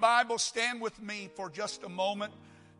Bible, 0.00 0.38
stand 0.38 0.80
with 0.80 1.00
me 1.02 1.28
for 1.34 1.50
just 1.50 1.84
a 1.84 1.88
moment. 1.90 2.32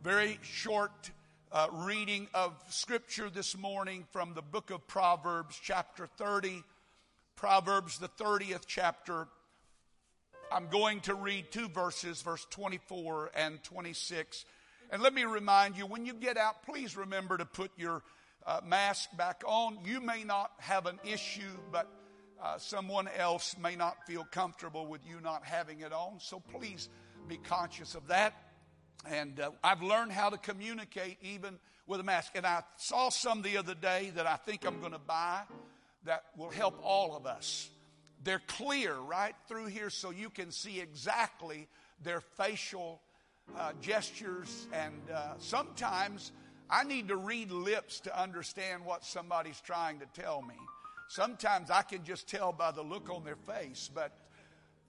Very 0.03 0.39
short 0.41 1.11
uh, 1.51 1.67
reading 1.71 2.27
of 2.33 2.55
Scripture 2.69 3.29
this 3.29 3.55
morning 3.55 4.07
from 4.11 4.33
the 4.33 4.41
book 4.41 4.71
of 4.71 4.87
Proverbs, 4.87 5.59
chapter 5.61 6.07
30. 6.17 6.63
Proverbs, 7.35 7.99
the 7.99 8.07
30th 8.07 8.63
chapter. 8.65 9.27
I'm 10.51 10.67
going 10.69 11.01
to 11.01 11.13
read 11.13 11.51
two 11.51 11.67
verses, 11.69 12.23
verse 12.23 12.47
24 12.49 13.29
and 13.35 13.63
26. 13.65 14.43
And 14.89 15.03
let 15.03 15.13
me 15.13 15.23
remind 15.23 15.77
you 15.77 15.85
when 15.85 16.07
you 16.07 16.15
get 16.15 16.37
out, 16.37 16.65
please 16.65 16.97
remember 16.97 17.37
to 17.37 17.45
put 17.45 17.69
your 17.77 18.01
uh, 18.47 18.61
mask 18.65 19.15
back 19.15 19.43
on. 19.45 19.77
You 19.85 20.01
may 20.01 20.23
not 20.23 20.53
have 20.57 20.87
an 20.87 20.99
issue, 21.03 21.51
but 21.71 21.87
uh, 22.41 22.57
someone 22.57 23.07
else 23.15 23.55
may 23.61 23.75
not 23.75 24.07
feel 24.07 24.25
comfortable 24.31 24.87
with 24.87 25.01
you 25.07 25.21
not 25.21 25.45
having 25.45 25.81
it 25.81 25.93
on. 25.93 26.19
So 26.19 26.39
please 26.39 26.89
be 27.31 27.37
conscious 27.37 27.95
of 27.95 28.09
that. 28.09 28.33
And 29.09 29.39
uh, 29.39 29.51
I've 29.63 29.81
learned 29.81 30.11
how 30.11 30.29
to 30.29 30.37
communicate 30.37 31.17
even 31.21 31.59
with 31.87 32.01
a 32.01 32.03
mask. 32.03 32.33
And 32.35 32.45
I 32.45 32.61
saw 32.75 33.07
some 33.07 33.41
the 33.41 33.55
other 33.55 33.73
day 33.73 34.11
that 34.15 34.27
I 34.27 34.35
think 34.35 34.65
I'm 34.65 34.81
going 34.81 34.91
to 34.91 34.99
buy 34.99 35.43
that 36.03 36.25
will 36.37 36.49
help 36.49 36.77
all 36.83 37.15
of 37.15 37.25
us. 37.25 37.69
They're 38.21 38.41
clear 38.47 38.93
right 38.93 39.33
through 39.47 39.67
here 39.67 39.89
so 39.89 40.09
you 40.11 40.29
can 40.29 40.51
see 40.51 40.81
exactly 40.81 41.69
their 42.03 42.19
facial 42.19 42.99
uh, 43.57 43.71
gestures. 43.79 44.67
And 44.73 45.01
uh, 45.09 45.35
sometimes 45.37 46.33
I 46.69 46.83
need 46.83 47.07
to 47.07 47.15
read 47.15 47.49
lips 47.51 48.01
to 48.01 48.21
understand 48.21 48.83
what 48.83 49.05
somebody's 49.05 49.61
trying 49.61 49.99
to 49.99 50.21
tell 50.21 50.41
me. 50.41 50.55
Sometimes 51.07 51.71
I 51.71 51.83
can 51.83 52.03
just 52.03 52.27
tell 52.27 52.51
by 52.51 52.71
the 52.71 52.81
look 52.81 53.09
on 53.09 53.23
their 53.23 53.37
face, 53.37 53.89
but 53.93 54.11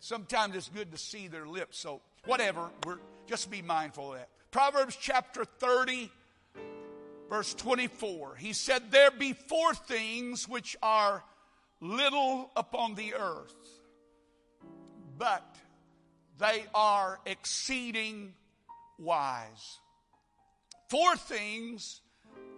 sometimes 0.01 0.57
it's 0.57 0.69
good 0.69 0.91
to 0.91 0.99
see 0.99 1.29
their 1.29 1.47
lips. 1.47 1.79
So, 1.79 2.01
whatever, 2.27 2.71
we're 2.85 2.99
just 3.27 3.51
be 3.51 3.63
mindful 3.63 4.13
of 4.13 4.19
that. 4.19 4.29
Proverbs 4.51 4.97
chapter 5.01 5.45
30, 5.45 6.11
verse 7.29 7.55
24. 7.55 8.37
He 8.37 8.53
said, 8.53 8.91
There 8.91 9.11
be 9.11 9.33
four 9.33 9.75
things 9.75 10.49
which 10.49 10.77
are 10.83 11.25
little 11.81 12.51
upon 12.57 12.95
the 12.95 13.15
earth, 13.15 13.81
but 15.19 15.57
they 16.39 16.65
are 16.75 17.19
exceeding 17.27 18.35
wise. 18.99 19.79
Four 20.89 21.17
things 21.17 22.03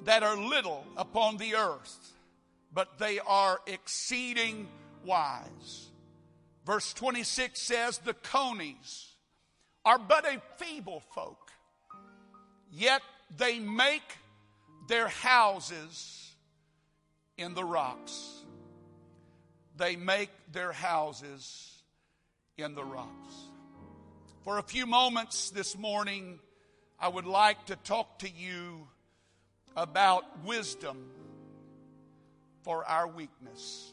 that 0.05 0.23
are 0.23 0.37
little 0.37 0.85
upon 0.97 1.37
the 1.37 1.55
earth, 1.55 2.13
but 2.73 2.99
they 2.99 3.21
are 3.21 3.61
exceeding 3.67 4.67
wise. 5.05 5.91
Verse 6.67 6.93
26 6.95 7.61
says, 7.61 7.99
The 7.99 8.15
conies 8.15 9.14
are 9.85 9.99
but 9.99 10.25
a 10.27 10.41
feeble 10.57 11.01
folk, 11.15 11.51
yet 12.73 13.03
they 13.37 13.59
make 13.59 14.03
their 14.89 15.09
houses 15.09 16.35
in 17.37 17.55
the 17.55 17.65
rocks. 17.65 18.43
They 19.77 19.97
make 19.97 20.31
their 20.53 20.73
houses 20.73 21.83
in 22.57 22.75
the 22.75 22.85
rocks. 22.85 23.35
For 24.43 24.59
a 24.59 24.63
few 24.63 24.87
moments 24.87 25.51
this 25.51 25.77
morning, 25.77 26.39
I 26.99 27.09
would 27.09 27.27
like 27.27 27.67
to 27.67 27.77
talk 27.77 28.21
to 28.21 28.31
you 28.31 28.87
about 29.77 30.45
wisdom 30.45 31.11
for 32.63 32.85
our 32.85 33.09
weakness. 33.09 33.93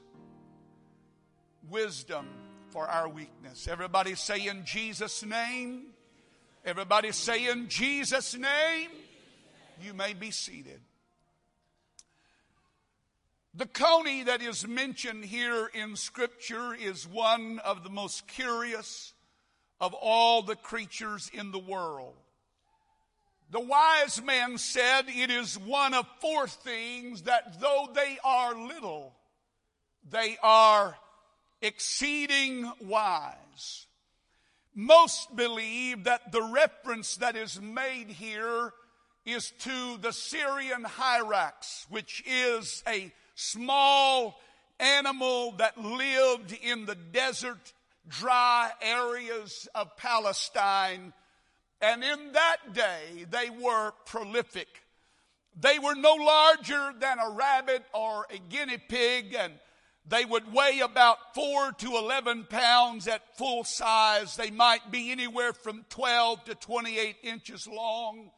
Wisdom 1.70 2.28
for 2.72 2.88
our 2.88 3.10
weakness. 3.10 3.68
Everybody 3.68 4.16
say 4.16 4.48
in 4.48 4.64
Jesus' 4.66 5.24
name. 5.24 5.88
Everybody 6.66 7.12
say 7.12 7.50
in 7.50 7.68
Jesus' 7.68 8.36
name. 8.36 8.90
You 9.82 9.94
may 9.94 10.14
be 10.14 10.32
seated. 10.32 10.80
The 13.54 13.66
coney 13.66 14.24
that 14.24 14.42
is 14.42 14.66
mentioned 14.66 15.26
here 15.26 15.70
in 15.74 15.98
Scripture 15.98 16.74
is 16.74 17.06
one 17.06 17.60
of 17.60 17.84
the 17.84 17.90
most 17.90 18.28
curious 18.28 19.14
of 19.82 19.94
all 19.94 20.42
the 20.42 20.56
creatures 20.56 21.30
in 21.34 21.52
the 21.52 21.60
world. 21.60 22.16
The 23.50 23.60
wise 23.60 24.22
man 24.24 24.58
said 24.58 25.04
it 25.08 25.30
is 25.30 25.60
one 25.60 25.94
of 25.94 26.08
four 26.22 26.48
things 26.48 27.24
that 27.24 27.60
though 27.60 27.90
they 27.94 28.18
are 28.24 28.56
little, 28.56 29.14
they 30.10 30.38
are 30.42 30.96
exceeding 31.62 32.72
wise. 32.82 33.86
Most 34.74 35.36
believe 35.36 36.06
that 36.06 36.32
the 36.32 36.42
reference 36.42 37.18
that 37.18 37.36
is 37.36 37.60
made 37.62 38.10
here 38.10 38.74
is 39.26 39.52
to 39.60 39.98
the 39.98 40.12
Syrian 40.12 40.84
hyrax, 40.84 41.86
which 41.90 42.24
is 42.26 42.84
a 42.88 43.14
small 43.36 44.40
animal 44.80 45.54
that 45.58 45.78
lived 45.78 46.58
in 46.64 46.86
the 46.86 46.96
desert, 46.96 47.74
dry 48.08 48.72
areas 48.82 49.68
of 49.76 49.96
Palestine. 49.98 51.14
And 51.82 52.04
in 52.04 52.32
that 52.32 52.74
day, 52.74 53.26
they 53.30 53.50
were 53.50 53.92
prolific. 54.06 54.68
They 55.60 55.80
were 55.80 55.96
no 55.96 56.14
larger 56.14 56.94
than 57.00 57.20
a 57.20 57.30
rabbit 57.32 57.84
or 57.94 58.26
a 58.34 58.38
guinea 58.38 58.78
pig, 58.78 59.36
and 59.38 59.54
they 60.12 60.26
would 60.26 60.52
weigh 60.52 60.82
about 60.84 61.34
4 61.34 61.72
to 61.72 61.96
11 61.96 62.48
pounds 62.50 63.08
at 63.08 63.38
full 63.38 63.64
size. 63.64 64.36
They 64.36 64.52
might 64.52 64.92
be 64.92 65.10
anywhere 65.10 65.54
from 65.54 65.86
12 65.90 66.44
to 66.46 66.56
28 66.56 67.16
inches 67.24 67.66
long. 67.66 68.30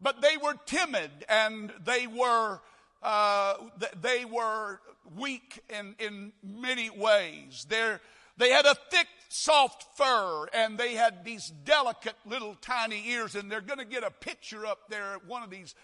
But 0.00 0.22
they 0.22 0.38
were 0.38 0.54
timid 0.64 1.10
and 1.28 1.70
they 1.84 2.06
were, 2.06 2.58
uh, 3.02 3.54
they 4.00 4.24
were 4.24 4.80
weak 5.14 5.60
in, 5.68 5.94
in 5.98 6.32
many 6.42 6.88
ways. 6.88 7.66
They're, 7.68 8.00
they 8.38 8.48
had 8.48 8.64
a 8.64 8.74
thick, 8.90 9.06
soft 9.28 9.98
fur, 9.98 10.46
and 10.54 10.78
they 10.78 10.94
had 10.94 11.22
these 11.22 11.52
delicate 11.64 12.16
little 12.24 12.54
tiny 12.62 13.10
ears. 13.10 13.34
And 13.34 13.52
they're 13.52 13.60
going 13.60 13.78
to 13.78 13.84
get 13.84 14.04
a 14.04 14.10
picture 14.10 14.64
up 14.64 14.88
there, 14.88 15.18
one 15.26 15.42
of 15.42 15.50
these, 15.50 15.74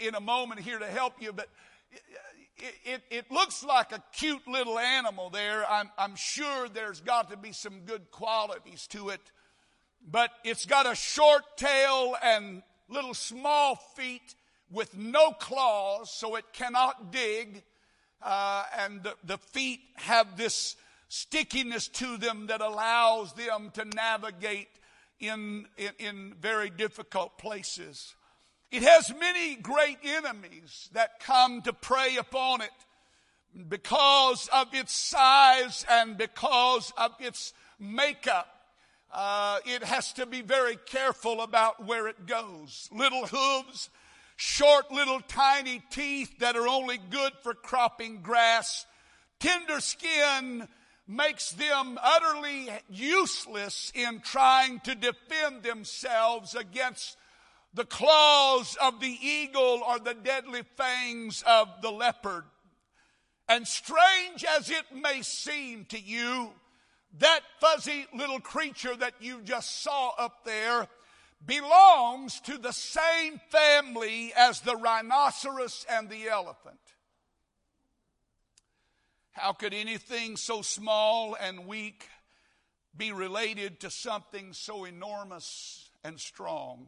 in 0.00 0.16
a 0.16 0.20
moment 0.20 0.60
here 0.60 0.80
to 0.80 0.86
help 0.86 1.22
you. 1.22 1.32
But 1.32 1.48
it, 2.58 2.74
it, 2.84 3.02
it, 3.10 3.30
looks 3.30 3.62
like 3.62 3.92
a 3.92 4.02
cute 4.12 4.46
little 4.48 4.78
animal 4.78 5.30
there. 5.30 5.64
I'm, 5.70 5.90
I'm 5.98 6.16
sure 6.16 6.68
there's 6.68 7.00
got 7.00 7.30
to 7.30 7.36
be 7.36 7.52
some 7.52 7.80
good 7.80 8.10
qualities 8.10 8.86
to 8.88 9.10
it. 9.10 9.20
But 10.08 10.30
it's 10.44 10.66
got 10.66 10.90
a 10.90 10.94
short 10.94 11.42
tail 11.56 12.16
and 12.22 12.62
little 12.88 13.14
small 13.14 13.76
feet 13.76 14.34
with 14.70 14.96
no 14.96 15.32
claws, 15.32 16.10
so 16.10 16.36
it 16.36 16.44
cannot 16.52 17.12
dig. 17.12 17.62
Uh, 18.22 18.64
and 18.78 19.02
the, 19.02 19.14
the 19.24 19.38
feet 19.38 19.80
have 19.96 20.36
this 20.36 20.76
stickiness 21.08 21.88
to 21.88 22.16
them 22.16 22.46
that 22.48 22.60
allows 22.60 23.32
them 23.34 23.70
to 23.74 23.84
navigate 23.84 24.68
in, 25.20 25.66
in, 25.76 25.90
in 25.98 26.34
very 26.40 26.70
difficult 26.70 27.38
places. 27.38 28.15
It 28.70 28.82
has 28.82 29.14
many 29.18 29.54
great 29.54 29.98
enemies 30.02 30.90
that 30.92 31.20
come 31.20 31.62
to 31.62 31.72
prey 31.72 32.16
upon 32.16 32.62
it 32.62 32.70
because 33.68 34.48
of 34.52 34.74
its 34.74 34.92
size 34.92 35.86
and 35.88 36.18
because 36.18 36.92
of 36.96 37.12
its 37.20 37.52
makeup. 37.78 38.48
Uh, 39.12 39.60
it 39.64 39.82
has 39.84 40.12
to 40.14 40.26
be 40.26 40.42
very 40.42 40.76
careful 40.76 41.40
about 41.40 41.86
where 41.86 42.08
it 42.08 42.26
goes. 42.26 42.88
Little 42.92 43.26
hooves, 43.26 43.88
short 44.34 44.90
little 44.90 45.20
tiny 45.20 45.80
teeth 45.90 46.38
that 46.40 46.56
are 46.56 46.68
only 46.68 46.98
good 46.98 47.32
for 47.42 47.54
cropping 47.54 48.20
grass, 48.20 48.84
tender 49.38 49.80
skin 49.80 50.66
makes 51.08 51.52
them 51.52 51.98
utterly 52.02 52.68
useless 52.90 53.92
in 53.94 54.20
trying 54.20 54.80
to 54.80 54.94
defend 54.96 55.62
themselves 55.62 56.56
against 56.56 57.16
the 57.76 57.84
claws 57.84 58.76
of 58.82 59.00
the 59.00 59.18
eagle 59.20 59.82
or 59.86 59.98
the 59.98 60.14
deadly 60.14 60.62
fangs 60.76 61.44
of 61.46 61.68
the 61.82 61.90
leopard. 61.90 62.44
And 63.48 63.68
strange 63.68 64.44
as 64.56 64.70
it 64.70 64.86
may 64.94 65.20
seem 65.20 65.84
to 65.90 66.00
you, 66.00 66.52
that 67.18 67.40
fuzzy 67.60 68.06
little 68.14 68.40
creature 68.40 68.96
that 68.96 69.12
you 69.20 69.42
just 69.44 69.82
saw 69.82 70.12
up 70.18 70.44
there 70.46 70.88
belongs 71.44 72.40
to 72.40 72.56
the 72.56 72.72
same 72.72 73.40
family 73.50 74.32
as 74.34 74.60
the 74.60 74.76
rhinoceros 74.76 75.84
and 75.90 76.08
the 76.08 76.28
elephant. 76.28 76.80
How 79.32 79.52
could 79.52 79.74
anything 79.74 80.38
so 80.38 80.62
small 80.62 81.36
and 81.38 81.66
weak 81.66 82.08
be 82.96 83.12
related 83.12 83.80
to 83.80 83.90
something 83.90 84.54
so 84.54 84.86
enormous 84.86 85.90
and 86.02 86.18
strong? 86.18 86.86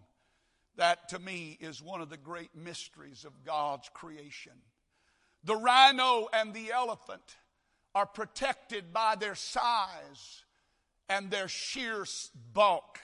That 0.78 1.08
to 1.08 1.18
me 1.18 1.58
is 1.60 1.82
one 1.82 2.00
of 2.00 2.08
the 2.08 2.16
great 2.16 2.54
mysteries 2.54 3.24
of 3.24 3.44
God's 3.44 3.90
creation. 3.92 4.52
The 5.42 5.56
rhino 5.56 6.28
and 6.32 6.54
the 6.54 6.70
elephant 6.70 7.36
are 7.96 8.06
protected 8.06 8.92
by 8.92 9.16
their 9.16 9.34
size 9.34 10.44
and 11.08 11.30
their 11.32 11.48
sheer 11.48 12.06
bulk. 12.54 13.00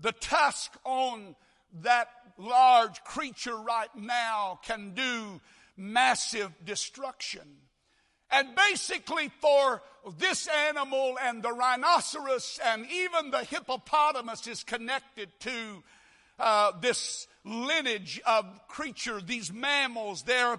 The 0.00 0.10
tusk 0.10 0.72
on 0.84 1.36
that 1.82 2.08
large 2.36 3.04
creature 3.04 3.56
right 3.56 3.94
now 3.94 4.58
can 4.64 4.94
do 4.94 5.40
massive 5.76 6.50
destruction. 6.64 7.46
And 8.32 8.56
basically, 8.56 9.30
for 9.40 9.80
this 10.18 10.48
animal 10.68 11.18
and 11.22 11.40
the 11.40 11.52
rhinoceros 11.52 12.58
and 12.64 12.84
even 12.90 13.30
the 13.30 13.44
hippopotamus 13.44 14.48
is 14.48 14.64
connected 14.64 15.28
to 15.40 15.84
uh, 16.40 16.72
this 16.80 17.28
lineage 17.44 18.20
of 18.26 18.44
creature, 18.68 19.20
these 19.20 19.52
mammals. 19.52 20.22
There, 20.22 20.58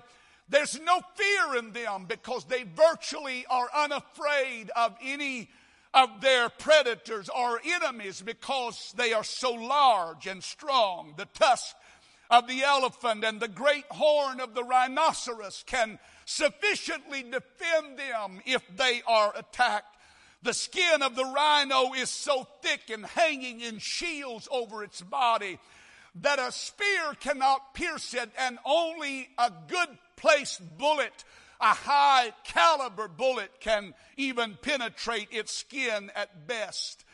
there's 0.50 0.80
no 0.80 1.02
fear 1.16 1.58
in 1.58 1.72
them 1.72 2.06
because 2.08 2.46
they 2.46 2.64
virtually 2.64 3.46
are 3.50 3.68
unafraid 3.76 4.70
of 4.76 4.96
any 5.02 5.50
of 5.94 6.22
their 6.22 6.50
predators 6.50 7.30
or 7.30 7.60
enemies 7.66 8.22
because 8.22 8.94
they 8.96 9.14
are 9.14 9.24
so 9.24 9.52
large 9.52 10.28
and 10.28 10.44
strong. 10.44 11.14
The 11.18 11.28
tusk 11.34 11.76
of 12.30 12.48
the 12.48 12.64
elephant 12.64 13.26
and 13.26 13.40
the 13.40 13.50
great 13.50 13.86
horn 13.90 14.40
of 14.40 14.54
the 14.54 14.64
rhinoceros 14.64 15.64
can 15.68 16.00
sufficiently 16.26 17.24
defend 17.24 17.98
them 17.98 18.42
if 18.46 18.64
they 18.78 19.02
are 19.06 19.34
attacked. 19.36 19.98
The 20.44 20.54
skin 20.54 21.02
of 21.02 21.16
the 21.16 21.26
rhino 21.26 21.94
is 21.94 22.10
so 22.10 22.48
thick 22.62 22.90
and 22.90 23.06
hanging 23.06 23.62
in 23.62 23.80
shields 23.80 24.48
over 24.52 24.84
its 24.84 25.02
body 25.02 25.60
that 26.16 26.40
a 26.40 26.52
spear 26.52 27.14
cannot 27.20 27.74
pierce 27.74 28.14
it 28.14 28.30
and 28.38 28.58
only 28.66 29.30
a 29.38 29.52
good 29.68 29.90
placed 30.16 30.78
bullet 30.78 31.24
a 31.62 31.76
high 31.76 32.34
caliber 32.44 33.08
bullet 33.08 33.52
can 33.60 33.94
even 34.18 34.58
penetrate 34.62 35.28
its 35.32 35.54
skin 35.54 36.12
at 36.16 36.48
best. 36.48 37.06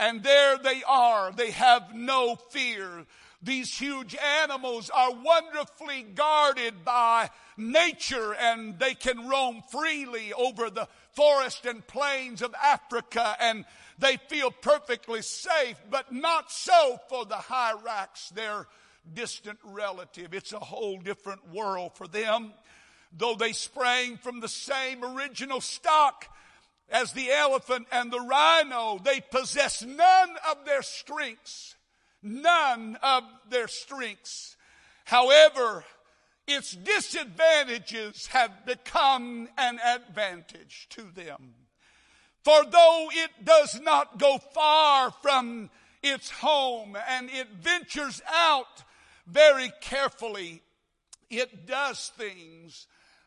And 0.00 0.22
there 0.22 0.56
they 0.56 0.82
are. 0.88 1.30
They 1.30 1.50
have 1.50 1.94
no 1.94 2.34
fear. 2.34 3.04
These 3.42 3.78
huge 3.78 4.16
animals 4.16 4.90
are 4.90 5.12
wonderfully 5.12 6.02
guarded 6.02 6.84
by 6.84 7.28
nature 7.56 8.34
and 8.34 8.78
they 8.78 8.94
can 8.94 9.28
roam 9.28 9.62
freely 9.70 10.32
over 10.32 10.70
the 10.70 10.88
forest 11.12 11.66
and 11.66 11.86
plains 11.86 12.40
of 12.40 12.54
Africa 12.62 13.36
and 13.40 13.66
they 13.98 14.16
feel 14.28 14.50
perfectly 14.50 15.20
safe, 15.20 15.76
but 15.90 16.10
not 16.12 16.50
so 16.50 16.98
for 17.10 17.26
the 17.26 17.34
Hyrax, 17.34 18.30
their 18.30 18.66
distant 19.12 19.58
relative. 19.62 20.32
It's 20.32 20.54
a 20.54 20.58
whole 20.58 20.98
different 20.98 21.52
world 21.52 21.92
for 21.94 22.08
them. 22.08 22.52
Though 23.16 23.34
they 23.34 23.52
sprang 23.52 24.16
from 24.16 24.40
the 24.40 24.48
same 24.48 25.04
original 25.04 25.60
stock 25.60 26.26
as 26.90 27.12
the 27.12 27.30
elephant 27.30 27.86
and 27.92 28.10
the 28.10 28.20
rhino, 28.20 28.98
they 29.02 29.20
possess 29.20 29.82
none 29.82 30.30
of 30.50 30.64
their 30.64 30.82
strengths. 30.82 31.76
None 32.22 32.98
of 33.02 33.24
their 33.48 33.68
strengths. 33.68 34.56
However, 35.04 35.84
its 36.46 36.72
disadvantages 36.72 38.26
have 38.28 38.66
become 38.66 39.48
an 39.56 39.78
advantage 39.78 40.88
to 40.90 41.02
them. 41.02 41.54
For 42.42 42.64
though 42.64 43.08
it 43.12 43.44
does 43.44 43.80
not 43.80 44.18
go 44.18 44.38
far 44.38 45.10
from 45.10 45.70
its 46.02 46.30
home 46.30 46.96
and 47.08 47.30
it 47.30 47.48
ventures 47.60 48.22
out 48.26 48.84
very 49.26 49.70
carefully, 49.80 50.62
it 51.28 51.66
does 51.66 52.12
things 52.16 52.86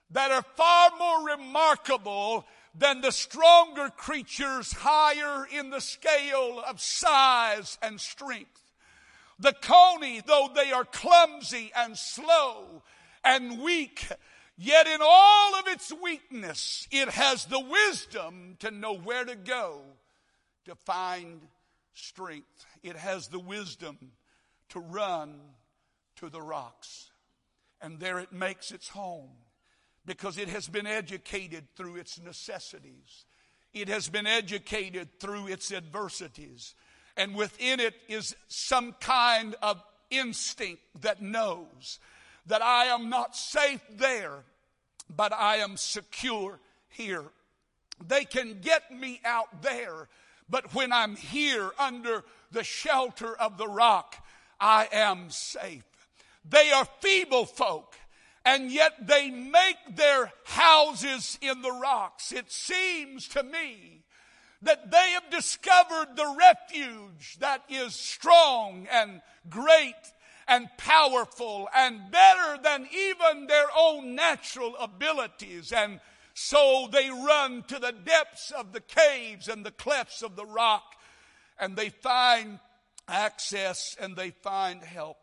that 0.09 0.31
are 0.31 0.45
far 0.56 0.92
more 0.98 1.27
remarkable 1.27 2.45
than 2.75 3.02
the 3.02 3.12
stronger 3.12 3.90
creatures 3.90 4.74
higher 4.74 5.46
in 5.46 5.70
the 5.70 5.81
scale 5.81 6.64
of 6.68 6.81
size 6.81 7.78
and 7.81 8.00
strength. 8.00 8.62
The 9.40 9.54
coney, 9.54 10.22
though 10.25 10.50
they 10.54 10.72
are 10.72 10.86
clumsy 10.86 11.72
and 11.75 11.98
slow 11.98 12.84
and 13.24 13.62
weak, 13.62 14.08
yet 14.58 14.88
in 14.88 15.00
all 15.02 15.56
of 15.56 15.68
its 15.68 15.92
weakness, 16.02 16.88
it 16.92 17.10
has 17.10 17.46
the 17.46 17.60
wisdom 17.60 18.56
to 18.60 18.72
know 18.72 18.96
where 18.96 19.26
to 19.26 19.36
go 19.36 19.81
to 20.66 20.76
find 20.86 21.42
strength. 21.94 22.66
It 22.81 22.96
has 22.96 23.28
the 23.28 23.40
wisdom 23.40 23.98
to 24.69 24.80
run 24.80 25.40
to 26.18 26.30
the 26.30 26.42
rocks. 26.42 27.12
And 27.81 28.00
there 28.00 28.19
it 28.19 28.31
makes 28.31 28.72
its 28.72 28.90
home 28.90 29.30
because 30.06 30.38
it 30.38 30.50
has 30.50 30.68
been 30.68 30.88
educated 30.88 31.66
through 31.76 31.96
its 31.96 32.20
necessities. 32.20 33.26
It 33.74 33.88
has 33.88 34.10
been 34.10 34.28
educated 34.28 35.20
through 35.20 35.48
its 35.48 35.72
adversities. 35.72 36.76
And 37.16 37.36
within 37.36 37.80
it 37.80 37.96
is 38.08 38.36
some 38.48 38.94
kind 39.00 39.56
of 39.62 39.82
instinct 40.10 40.82
that 41.02 41.22
knows 41.22 42.00
that 42.46 42.62
I 42.62 42.86
am 42.86 43.10
not 43.10 43.36
safe 43.36 43.82
there, 43.90 44.44
but 45.16 45.34
I 45.34 45.58
am 45.58 45.78
secure 45.78 46.60
here. 46.90 47.24
They 48.06 48.26
can 48.26 48.60
get 48.62 48.92
me 48.92 49.22
out 49.24 49.62
there, 49.62 50.10
but 50.50 50.74
when 50.74 50.92
I'm 50.92 51.16
here 51.16 51.72
under 51.80 52.24
the 52.52 52.64
shelter 52.64 53.36
of 53.36 53.58
the 53.58 53.68
rock, 53.68 54.16
I 54.60 54.88
am 54.92 55.30
safe. 55.30 55.84
They 56.48 56.72
are 56.72 56.86
feeble 57.00 57.46
folk 57.46 57.96
and 58.45 58.72
yet 58.72 59.07
they 59.07 59.30
make 59.30 59.95
their 59.95 60.31
houses 60.45 61.38
in 61.42 61.62
the 61.62 61.72
rocks. 61.72 62.31
It 62.31 62.51
seems 62.51 63.28
to 63.30 63.44
me 63.44 64.04
that 64.62 64.92
they 64.92 65.12
have 65.12 65.30
discovered 65.30 66.16
the 66.16 66.36
refuge 66.38 67.38
that 67.40 67.63
is 67.69 67.95
strong 67.95 68.88
and 68.92 69.22
great 69.50 69.94
and 70.48 70.68
powerful 70.78 71.69
and 71.75 72.12
better 72.12 72.62
than 72.62 72.88
even 72.94 73.48
their 73.48 73.68
own 73.78 74.16
natural 74.16 74.75
abilities. 74.78 75.72
And 75.72 76.00
so 76.34 76.88
they 76.92 77.10
run 77.10 77.63
to 77.63 77.80
the 77.80 77.92
depths 77.92 78.51
of 78.51 78.74
the 78.74 78.81
caves 78.81 79.48
and 79.48 79.66
the 79.66 79.72
clefts 79.72 80.22
of 80.22 80.36
the 80.36 80.45
rock 80.45 80.95
and 81.60 81.75
they 81.75 81.90
find 81.90 82.60
access 83.07 83.95
and 84.00 84.16
they 84.16 84.31
find 84.31 84.84
help. 84.84 85.23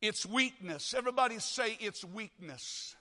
Its 0.00 0.24
weakness. 0.24 0.94
Everybody 0.94 1.38
say 1.38 1.76
its 1.80 2.04
weakness. 2.04 2.94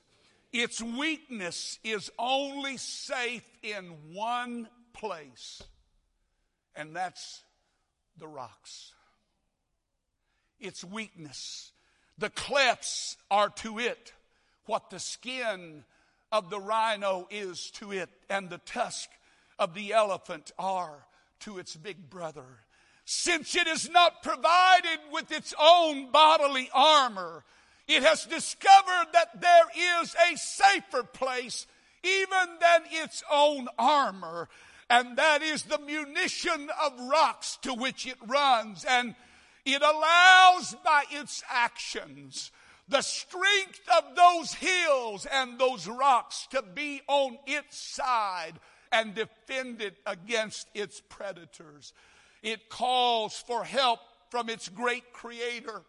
Its 0.52 0.82
weakness 0.82 1.78
is 1.84 2.10
only 2.18 2.78
safe 2.78 3.48
in 3.62 3.96
one 4.14 4.68
place, 4.94 5.62
and 6.76 6.96
that's 6.96 7.44
the 8.18 8.28
rocks. 8.28 8.94
Its 10.60 10.84
weakness. 10.84 11.72
The 12.18 12.32
clefts 12.32 13.18
are 13.30 13.50
to 13.50 13.78
it 13.78 14.14
what 14.66 14.90
the 14.90 15.00
skin 15.00 15.84
of 16.32 16.50
the 16.50 16.60
rhino 16.60 17.28
is 17.30 17.72
to 17.72 17.92
it, 17.92 18.10
and 18.30 18.50
the 18.50 18.58
tusk 18.60 19.10
of 19.60 19.74
the 19.74 19.94
elephant 19.94 20.52
are 20.58 21.06
to 21.42 21.60
its 21.60 21.76
big 21.76 22.10
brother 22.10 22.46
since 23.10 23.56
it 23.56 23.68
is 23.68 23.90
not 23.90 24.22
provided 24.22 25.00
with 25.14 25.32
its 25.32 25.54
own 25.58 26.12
bodily 26.12 26.70
armor, 26.74 27.46
it 27.88 28.04
has 28.04 28.26
discovered 28.26 29.08
that 29.14 29.40
there 29.40 30.02
is 30.02 30.14
a 30.30 30.36
safer 30.36 31.04
place 31.04 31.68
even 32.04 32.58
than 32.60 32.82
its 32.92 33.24
own 33.32 33.70
armor, 33.80 34.50
and 34.90 35.18
that 35.18 35.42
is 35.42 35.64
the 35.64 35.80
munition 35.80 36.70
of 36.84 37.00
rocks 37.10 37.58
to 37.62 37.74
which 37.74 38.06
it 38.06 38.18
runs. 38.28 38.84
And 38.84 39.16
it 39.64 39.82
allows 39.82 40.76
by 40.84 41.06
its 41.10 41.42
actions 41.50 42.52
the 42.90 43.02
strength 43.02 43.88
of 43.98 44.18
those 44.18 44.54
hills 44.54 45.26
and 45.32 45.58
those 45.58 45.88
rocks 45.88 46.46
to 46.52 46.62
be 46.62 47.02
on 47.08 47.38
its 47.46 47.78
side 47.78 48.60
and 48.92 49.16
defend 49.16 49.82
it 49.82 49.96
against 50.06 50.68
its 50.74 51.02
predators. 51.08 51.94
It 52.48 52.70
calls 52.70 53.44
for 53.46 53.66
help 53.66 54.00
from 54.30 54.50
its 54.50 54.70
great 54.70 55.12
creator. 55.12 55.82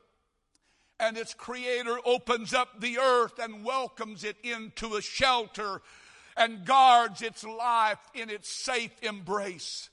And 0.99 1.17
its 1.17 1.33
creator 1.33 2.01
opens 2.05 2.53
up 2.53 2.81
the 2.81 2.99
earth 2.99 3.39
and 3.41 3.65
welcomes 3.65 4.25
it 4.25 4.37
into 4.43 4.97
a 4.97 5.01
shelter 5.01 5.83
and 6.37 6.65
guards 6.65 7.23
its 7.23 7.45
life 7.45 8.01
in 8.13 8.29
its 8.29 8.51
safe 8.51 8.91
embrace. 9.03 9.89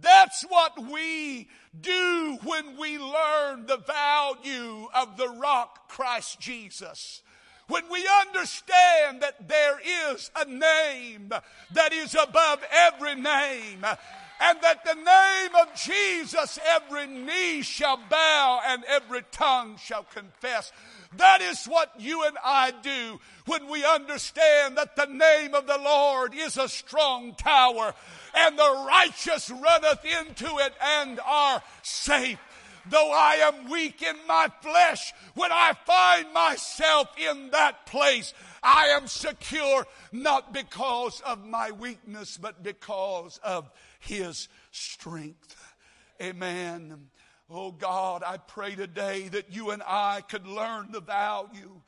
That's 0.00 0.42
what 0.42 0.78
we 0.88 1.48
do 1.80 2.38
when 2.44 2.76
we 2.78 2.96
learn 2.96 3.66
the 3.66 3.78
value 3.78 4.86
of 4.94 5.16
the 5.16 5.28
rock 5.28 5.88
Christ 5.88 6.38
Jesus. 6.38 7.22
When 7.66 7.90
we 7.90 8.08
understand 8.20 9.22
that 9.22 9.48
there 9.48 9.80
is 10.14 10.30
a 10.36 10.44
name 10.44 11.32
that 11.72 11.92
is 11.92 12.14
above 12.14 12.62
every 12.70 13.16
name 13.16 13.84
and 14.40 14.58
that 14.62 14.84
the 14.84 14.94
name 14.94 15.54
of 15.62 15.74
Jesus 15.74 16.58
every 16.66 17.06
knee 17.06 17.62
shall 17.62 17.98
bow 18.08 18.60
and 18.66 18.84
every 18.84 19.22
tongue 19.30 19.76
shall 19.76 20.04
confess. 20.04 20.72
That 21.16 21.40
is 21.40 21.66
what 21.66 21.92
you 21.98 22.24
and 22.24 22.36
I 22.44 22.72
do 22.82 23.20
when 23.46 23.68
we 23.68 23.84
understand 23.84 24.76
that 24.76 24.96
the 24.96 25.06
name 25.06 25.54
of 25.54 25.66
the 25.66 25.78
Lord 25.78 26.34
is 26.34 26.56
a 26.56 26.68
strong 26.68 27.34
tower 27.34 27.94
and 28.34 28.58
the 28.58 28.84
righteous 28.86 29.50
runneth 29.50 30.04
into 30.04 30.58
it 30.58 30.74
and 30.82 31.20
are 31.20 31.62
safe. 31.82 32.38
Though 32.88 33.12
I 33.12 33.36
am 33.36 33.70
weak 33.70 34.02
in 34.02 34.16
my 34.26 34.48
flesh, 34.60 35.12
when 35.34 35.52
I 35.52 35.72
find 35.86 36.32
myself 36.32 37.08
in 37.18 37.50
that 37.50 37.86
place, 37.86 38.34
I 38.62 38.86
am 38.88 39.06
secure 39.06 39.86
not 40.12 40.52
because 40.52 41.20
of 41.20 41.44
my 41.44 41.70
weakness, 41.70 42.36
but 42.36 42.62
because 42.62 43.38
of 43.42 43.70
His 44.00 44.48
strength. 44.70 45.56
Amen. 46.20 47.08
Oh 47.50 47.72
God, 47.72 48.22
I 48.26 48.38
pray 48.38 48.74
today 48.74 49.28
that 49.28 49.52
you 49.52 49.70
and 49.70 49.82
I 49.86 50.22
could 50.22 50.46
learn 50.46 50.92
the 50.92 51.00
value. 51.00 51.80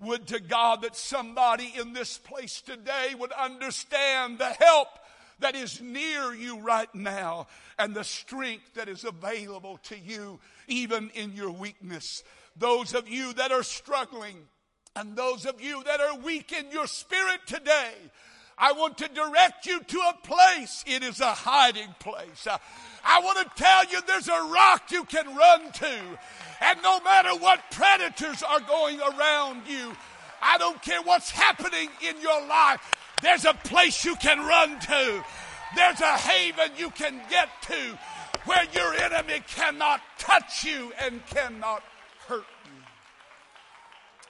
Would 0.00 0.26
to 0.28 0.40
God 0.40 0.82
that 0.82 0.96
somebody 0.96 1.72
in 1.78 1.92
this 1.92 2.18
place 2.18 2.60
today 2.60 3.14
would 3.16 3.32
understand 3.32 4.38
the 4.38 4.48
help 4.48 4.88
that 5.40 5.54
is 5.54 5.80
near 5.80 6.34
you 6.34 6.60
right 6.60 6.92
now 6.94 7.46
and 7.78 7.94
the 7.94 8.04
strength 8.04 8.74
that 8.74 8.88
is 8.88 9.04
available 9.04 9.78
to 9.84 9.98
you 9.98 10.40
even 10.68 11.10
in 11.14 11.32
your 11.32 11.50
weakness. 11.50 12.22
Those 12.56 12.94
of 12.94 13.08
you 13.08 13.32
that 13.34 13.52
are 13.52 13.62
struggling 13.62 14.36
and 14.96 15.16
those 15.16 15.44
of 15.44 15.60
you 15.60 15.82
that 15.84 16.00
are 16.00 16.18
weak 16.18 16.52
in 16.52 16.70
your 16.70 16.86
spirit 16.86 17.40
today, 17.46 17.92
I 18.56 18.72
want 18.72 18.98
to 18.98 19.08
direct 19.08 19.66
you 19.66 19.80
to 19.80 19.98
a 19.98 20.26
place. 20.26 20.84
It 20.86 21.02
is 21.02 21.20
a 21.20 21.32
hiding 21.32 21.94
place. 21.98 22.46
I 23.04 23.20
want 23.20 23.38
to 23.38 23.62
tell 23.62 23.84
you 23.86 24.00
there's 24.06 24.28
a 24.28 24.48
rock 24.52 24.90
you 24.90 25.04
can 25.04 25.34
run 25.34 25.72
to. 25.72 26.00
And 26.60 26.82
no 26.82 27.00
matter 27.00 27.36
what 27.36 27.70
predators 27.72 28.42
are 28.42 28.60
going 28.60 29.00
around 29.00 29.62
you, 29.66 29.96
I 30.44 30.58
don't 30.58 30.80
care 30.82 31.02
what's 31.02 31.30
happening 31.30 31.88
in 32.06 32.20
your 32.20 32.46
life, 32.46 32.80
there's 33.22 33.46
a 33.46 33.54
place 33.54 34.04
you 34.04 34.14
can 34.16 34.38
run 34.38 34.78
to. 34.78 35.24
There's 35.74 36.00
a 36.00 36.16
haven 36.18 36.70
you 36.76 36.90
can 36.90 37.20
get 37.30 37.48
to 37.62 37.98
where 38.44 38.64
your 38.74 38.94
enemy 38.94 39.40
cannot 39.48 40.02
touch 40.18 40.64
you 40.64 40.92
and 41.00 41.24
cannot 41.26 41.82
hurt 42.28 42.44
you. 42.66 42.82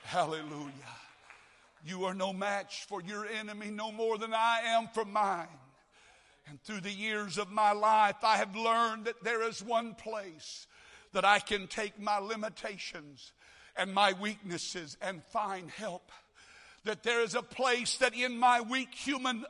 Hallelujah. 0.04 0.70
You 1.84 2.04
are 2.04 2.14
no 2.14 2.32
match 2.32 2.86
for 2.88 3.02
your 3.02 3.26
enemy 3.26 3.70
no 3.70 3.90
more 3.90 4.16
than 4.16 4.32
I 4.32 4.60
am 4.66 4.88
for 4.94 5.04
mine. 5.04 5.48
And 6.46 6.62
through 6.62 6.82
the 6.82 6.92
years 6.92 7.38
of 7.38 7.50
my 7.50 7.72
life, 7.72 8.22
I 8.22 8.36
have 8.36 8.54
learned 8.54 9.06
that 9.06 9.24
there 9.24 9.42
is 9.42 9.62
one 9.62 9.94
place 9.94 10.66
that 11.12 11.24
I 11.24 11.40
can 11.40 11.66
take 11.66 11.98
my 12.00 12.18
limitations 12.18 13.32
and 13.76 13.92
my 13.92 14.12
weaknesses 14.12 14.96
and 15.00 15.22
find 15.24 15.70
help. 15.70 16.10
That 16.84 17.02
there 17.02 17.22
is 17.22 17.34
a 17.34 17.42
place 17.42 17.96
that 17.98 18.14
in 18.14 18.38
my 18.38 18.60
weak 18.60 18.94
human 18.94 19.44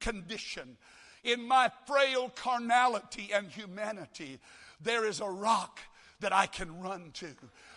condition, 0.00 0.76
in 1.22 1.46
my 1.46 1.70
frail 1.86 2.30
carnality 2.34 3.30
and 3.34 3.48
humanity, 3.48 4.38
there 4.80 5.04
is 5.04 5.20
a 5.20 5.28
rock 5.28 5.80
that 6.20 6.32
I 6.32 6.46
can 6.46 6.80
run 6.80 7.10
to. 7.14 7.28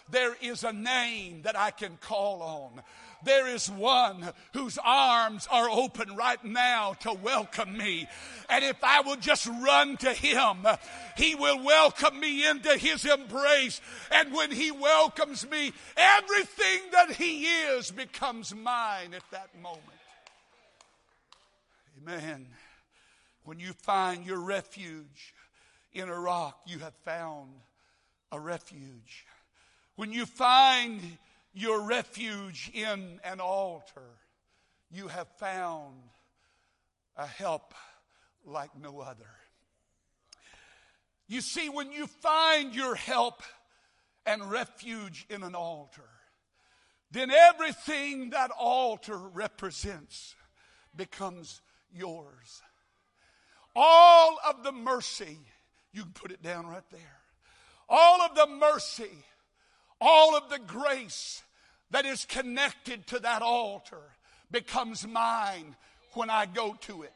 There 0.10 0.36
is 0.42 0.64
a 0.64 0.74
name 0.74 1.42
that 1.44 1.58
I 1.58 1.72
can 1.72 1.98
call 1.98 2.42
on. 2.42 2.82
There 3.24 3.48
is 3.48 3.70
one 3.70 4.32
whose 4.54 4.78
arms 4.84 5.48
are 5.50 5.70
open 5.70 6.16
right 6.16 6.44
now 6.44 6.94
to 7.02 7.14
welcome 7.14 7.78
me. 7.78 8.08
And 8.50 8.66
if 8.66 8.84
I 8.84 9.02
will 9.02 9.16
just 9.16 9.48
run 9.48 9.98
to 9.98 10.14
him, 10.14 10.66
he 11.16 11.36
will 11.36 11.64
welcome 11.64 12.20
me 12.20 12.48
into 12.48 12.78
his 12.78 13.06
embrace. 13.06 13.82
And 14.12 14.34
when 14.34 14.52
he 14.52 14.72
welcomes 14.72 15.50
me, 15.50 15.72
everything 15.96 16.80
that 16.92 17.12
he 17.12 17.46
is 17.46 17.92
becomes 17.92 18.54
mine 18.54 19.14
at 19.14 19.30
that 19.32 19.50
moment. 19.62 19.82
Amen. 22.02 22.48
When 23.46 23.60
you 23.60 23.74
find 23.74 24.26
your 24.26 24.40
refuge 24.40 25.34
in 25.94 26.10
a 26.10 26.20
rock, 26.20 26.60
you 26.66 26.80
have 26.80 26.96
found 27.06 27.52
a 28.32 28.40
refuge. 28.40 29.26
When 29.96 30.12
you 30.12 30.26
find 30.26 31.02
your 31.54 31.82
refuge 31.82 32.72
in 32.74 33.20
an 33.24 33.40
altar, 33.40 34.18
you 34.92 35.08
have 35.08 35.28
found 35.40 35.96
a 37.16 37.28
help 37.28 37.74
like 38.46 38.72
no 38.80 39.00
other. 39.00 39.30
You 41.28 41.42
see, 41.42 41.70
when 41.70 41.92
you 41.92 42.08
find 42.08 42.76
your 42.76 42.96
help 42.96 43.42
and 44.26 44.52
refuge 44.52 45.26
in 45.30 45.44
an 45.44 45.56
altar, 45.56 46.10
then 47.12 47.30
everything 47.32 48.32
that 48.32 48.52
altar 48.58 49.18
represents 49.18 50.36
becomes 50.96 51.62
yours. 51.94 52.62
All 53.76 54.38
of 54.48 54.64
the 54.64 54.72
mercy, 54.72 55.40
you 55.92 56.04
can 56.04 56.12
put 56.12 56.32
it 56.32 56.42
down 56.42 56.68
right 56.68 56.84
there. 56.92 57.20
All 57.88 58.22
of 58.22 58.36
the 58.36 58.48
mercy 58.48 59.26
all 60.04 60.36
of 60.36 60.50
the 60.50 60.60
grace 60.60 61.42
that 61.92 62.06
is 62.06 62.26
connected 62.26 63.08
to 63.08 63.20
that 63.20 63.42
altar 63.42 64.02
becomes 64.52 65.08
mine 65.08 65.76
when 66.14 66.30
I 66.30 66.46
go 66.46 66.76
to 66.82 67.04
it. 67.04 67.14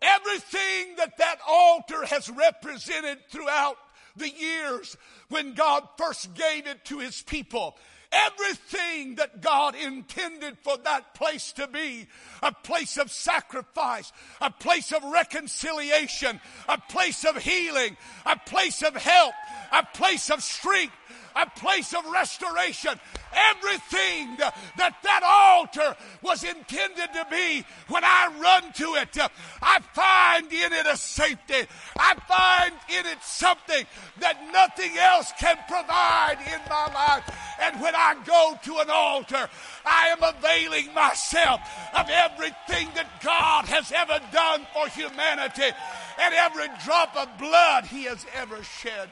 Everything 0.00 0.94
that 0.98 1.18
that 1.18 1.38
altar 1.46 2.04
has 2.06 2.30
represented 2.30 3.18
throughout 3.28 3.76
the 4.16 4.30
years 4.30 4.96
when 5.30 5.54
God 5.54 5.82
first 5.98 6.32
gave 6.34 6.66
it 6.66 6.84
to 6.86 7.00
his 7.00 7.22
people. 7.22 7.76
Everything 8.12 9.16
that 9.16 9.40
God 9.40 9.74
intended 9.74 10.56
for 10.62 10.76
that 10.84 11.14
place 11.14 11.52
to 11.52 11.66
be 11.66 12.06
a 12.40 12.52
place 12.52 12.98
of 12.98 13.10
sacrifice, 13.10 14.12
a 14.40 14.50
place 14.50 14.92
of 14.92 15.02
reconciliation, 15.02 16.40
a 16.68 16.78
place 16.78 17.24
of 17.24 17.36
healing, 17.36 17.96
a 18.24 18.38
place 18.46 18.82
of 18.82 18.94
help, 18.94 19.34
a 19.72 19.84
place 19.92 20.30
of 20.30 20.42
strength, 20.42 20.94
a 21.36 21.46
place 21.58 21.92
of 21.92 22.04
restoration. 22.10 22.98
Everything 23.32 24.36
that 24.38 24.96
that 25.02 25.22
altar 25.22 25.94
was 26.22 26.42
intended 26.42 27.12
to 27.12 27.26
be, 27.30 27.64
when 27.88 28.02
I 28.04 28.30
run 28.40 28.72
to 28.74 28.94
it, 28.94 29.16
I 29.60 29.80
find 29.92 30.50
in 30.50 30.72
it 30.72 30.86
a 30.86 30.96
safety. 30.96 31.68
I 31.98 32.14
find 32.26 32.74
in 32.88 33.06
it 33.06 33.22
something 33.22 33.84
that 34.20 34.50
nothing 34.52 34.96
else 34.96 35.32
can 35.38 35.58
provide 35.68 36.38
in 36.46 36.60
my 36.70 36.92
life. 36.94 37.30
And 37.60 37.80
when 37.80 37.94
I 37.94 38.16
go 38.24 38.58
to 38.62 38.78
an 38.78 38.90
altar, 38.90 39.48
I 39.84 40.08
am 40.08 40.22
availing 40.22 40.92
myself 40.94 41.60
of 41.94 42.06
everything 42.08 42.88
that 42.94 43.20
God 43.22 43.66
has 43.66 43.92
ever 43.92 44.20
done 44.32 44.66
for 44.72 44.88
humanity 44.88 45.74
and 46.18 46.34
every 46.34 46.68
drop 46.84 47.14
of 47.16 47.28
blood 47.38 47.84
He 47.84 48.04
has 48.04 48.24
ever 48.34 48.62
shed 48.62 49.10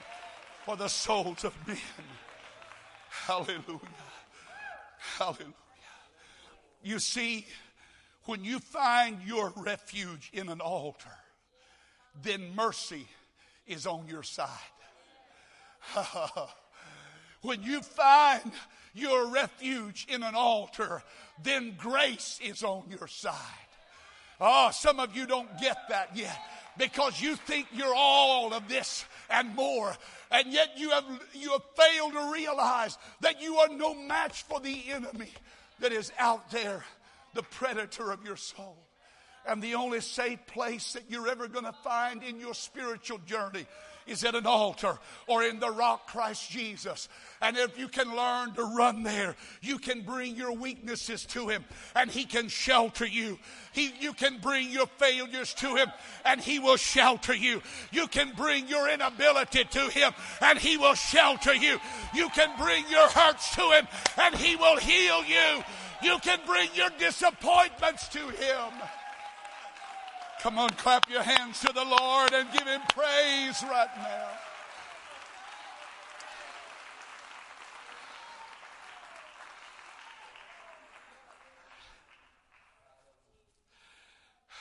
for 0.64 0.76
the 0.76 0.88
souls 0.88 1.45
of 1.45 1.54
men. 1.66 1.76
Hallelujah. 3.26 3.81
Hallelujah. 5.16 5.54
You 6.83 6.99
see, 6.99 7.47
when 8.25 8.45
you 8.45 8.59
find 8.59 9.19
your 9.25 9.50
refuge 9.57 10.31
in 10.35 10.50
an 10.50 10.61
altar, 10.61 11.16
then 12.23 12.54
mercy 12.54 13.07
is 13.66 13.87
on 13.87 14.07
your 14.09 14.23
side. 14.23 14.49
when 17.40 17.62
you 17.62 17.81
find 17.81 18.52
your 18.93 19.28
refuge 19.28 20.07
in 20.11 20.23
an 20.23 20.35
altar, 20.35 21.02
then 21.43 21.76
grace 21.78 22.38
is 22.45 22.62
on 22.62 22.83
your 22.90 23.09
side. 23.09 23.35
Oh, 24.38 24.71
some 24.71 25.00
of 25.00 25.16
you 25.16 25.26
don't 25.26 25.49
get 25.59 25.78
that 25.88 26.14
yet 26.14 26.38
because 26.76 27.21
you 27.21 27.37
think 27.37 27.69
you're 27.73 27.95
all 27.95 28.52
of 28.52 28.69
this 28.69 29.07
and 29.31 29.54
more. 29.54 29.95
And 30.35 30.53
yet 30.53 30.73
you 30.76 30.91
have, 30.91 31.05
you 31.33 31.53
have 31.53 31.62
failed 31.76 32.12
to 32.14 32.33
realize 32.33 32.99
that 33.21 33.41
you 33.41 33.57
are 33.59 33.69
no 33.69 33.95
match 33.95 34.43
for 34.43 34.59
the 34.59 34.83
enemy 34.91 35.31
that 35.79 35.93
is 35.93 36.11
out 36.19 36.50
there, 36.50 36.85
the 37.35 37.45
predator 37.45 38.11
of 38.11 38.25
your 38.25 38.35
soul. 38.35 38.76
And 39.46 39.62
the 39.62 39.74
only 39.74 40.00
safe 40.00 40.46
place 40.46 40.94
that 40.94 41.04
you're 41.08 41.28
ever 41.28 41.48
going 41.48 41.66
to 41.66 41.72
find 41.72 42.22
in 42.22 42.40
your 42.40 42.54
spiritual 42.54 43.18
journey 43.26 43.66
is 44.06 44.24
at 44.24 44.34
an 44.34 44.46
altar 44.46 44.98
or 45.26 45.42
in 45.42 45.60
the 45.60 45.70
rock 45.70 46.06
Christ 46.06 46.50
Jesus. 46.50 47.08
And 47.40 47.56
if 47.56 47.78
you 47.78 47.88
can 47.88 48.14
learn 48.14 48.52
to 48.54 48.62
run 48.62 49.02
there, 49.02 49.34
you 49.62 49.78
can 49.78 50.02
bring 50.02 50.36
your 50.36 50.52
weaknesses 50.52 51.24
to 51.26 51.48
Him 51.48 51.64
and 51.94 52.10
He 52.10 52.24
can 52.24 52.48
shelter 52.48 53.06
you. 53.06 53.38
He, 53.72 53.92
you 54.00 54.12
can 54.12 54.38
bring 54.38 54.70
your 54.70 54.86
failures 54.98 55.54
to 55.54 55.74
Him 55.74 55.88
and 56.24 56.40
He 56.40 56.58
will 56.58 56.76
shelter 56.76 57.34
you. 57.34 57.62
You 57.92 58.06
can 58.06 58.32
bring 58.36 58.68
your 58.68 58.88
inability 58.88 59.64
to 59.64 59.88
Him 59.88 60.12
and 60.40 60.58
He 60.58 60.76
will 60.76 60.94
shelter 60.94 61.54
you. 61.54 61.78
You 62.14 62.28
can 62.30 62.50
bring 62.58 62.84
your 62.90 63.08
hurts 63.08 63.54
to 63.56 63.62
Him 63.70 63.86
and 64.20 64.34
He 64.34 64.56
will 64.56 64.76
heal 64.76 65.24
you. 65.24 65.62
You 66.02 66.18
can 66.18 66.40
bring 66.46 66.68
your 66.74 66.90
disappointments 66.98 68.08
to 68.08 68.18
Him. 68.18 68.72
Come 70.44 70.58
on, 70.58 70.68
clap 70.68 71.08
your 71.08 71.22
hands 71.22 71.58
to 71.60 71.72
the 71.72 71.82
Lord 71.82 72.34
and 72.34 72.46
give 72.52 72.66
Him 72.66 72.82
praise 72.90 73.62
right 73.62 73.88
now. 73.96 74.28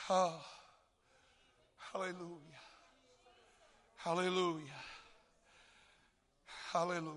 Oh, 0.08 0.40
hallelujah. 1.92 2.40
Hallelujah. 3.96 4.62
Hallelujah. 6.72 7.12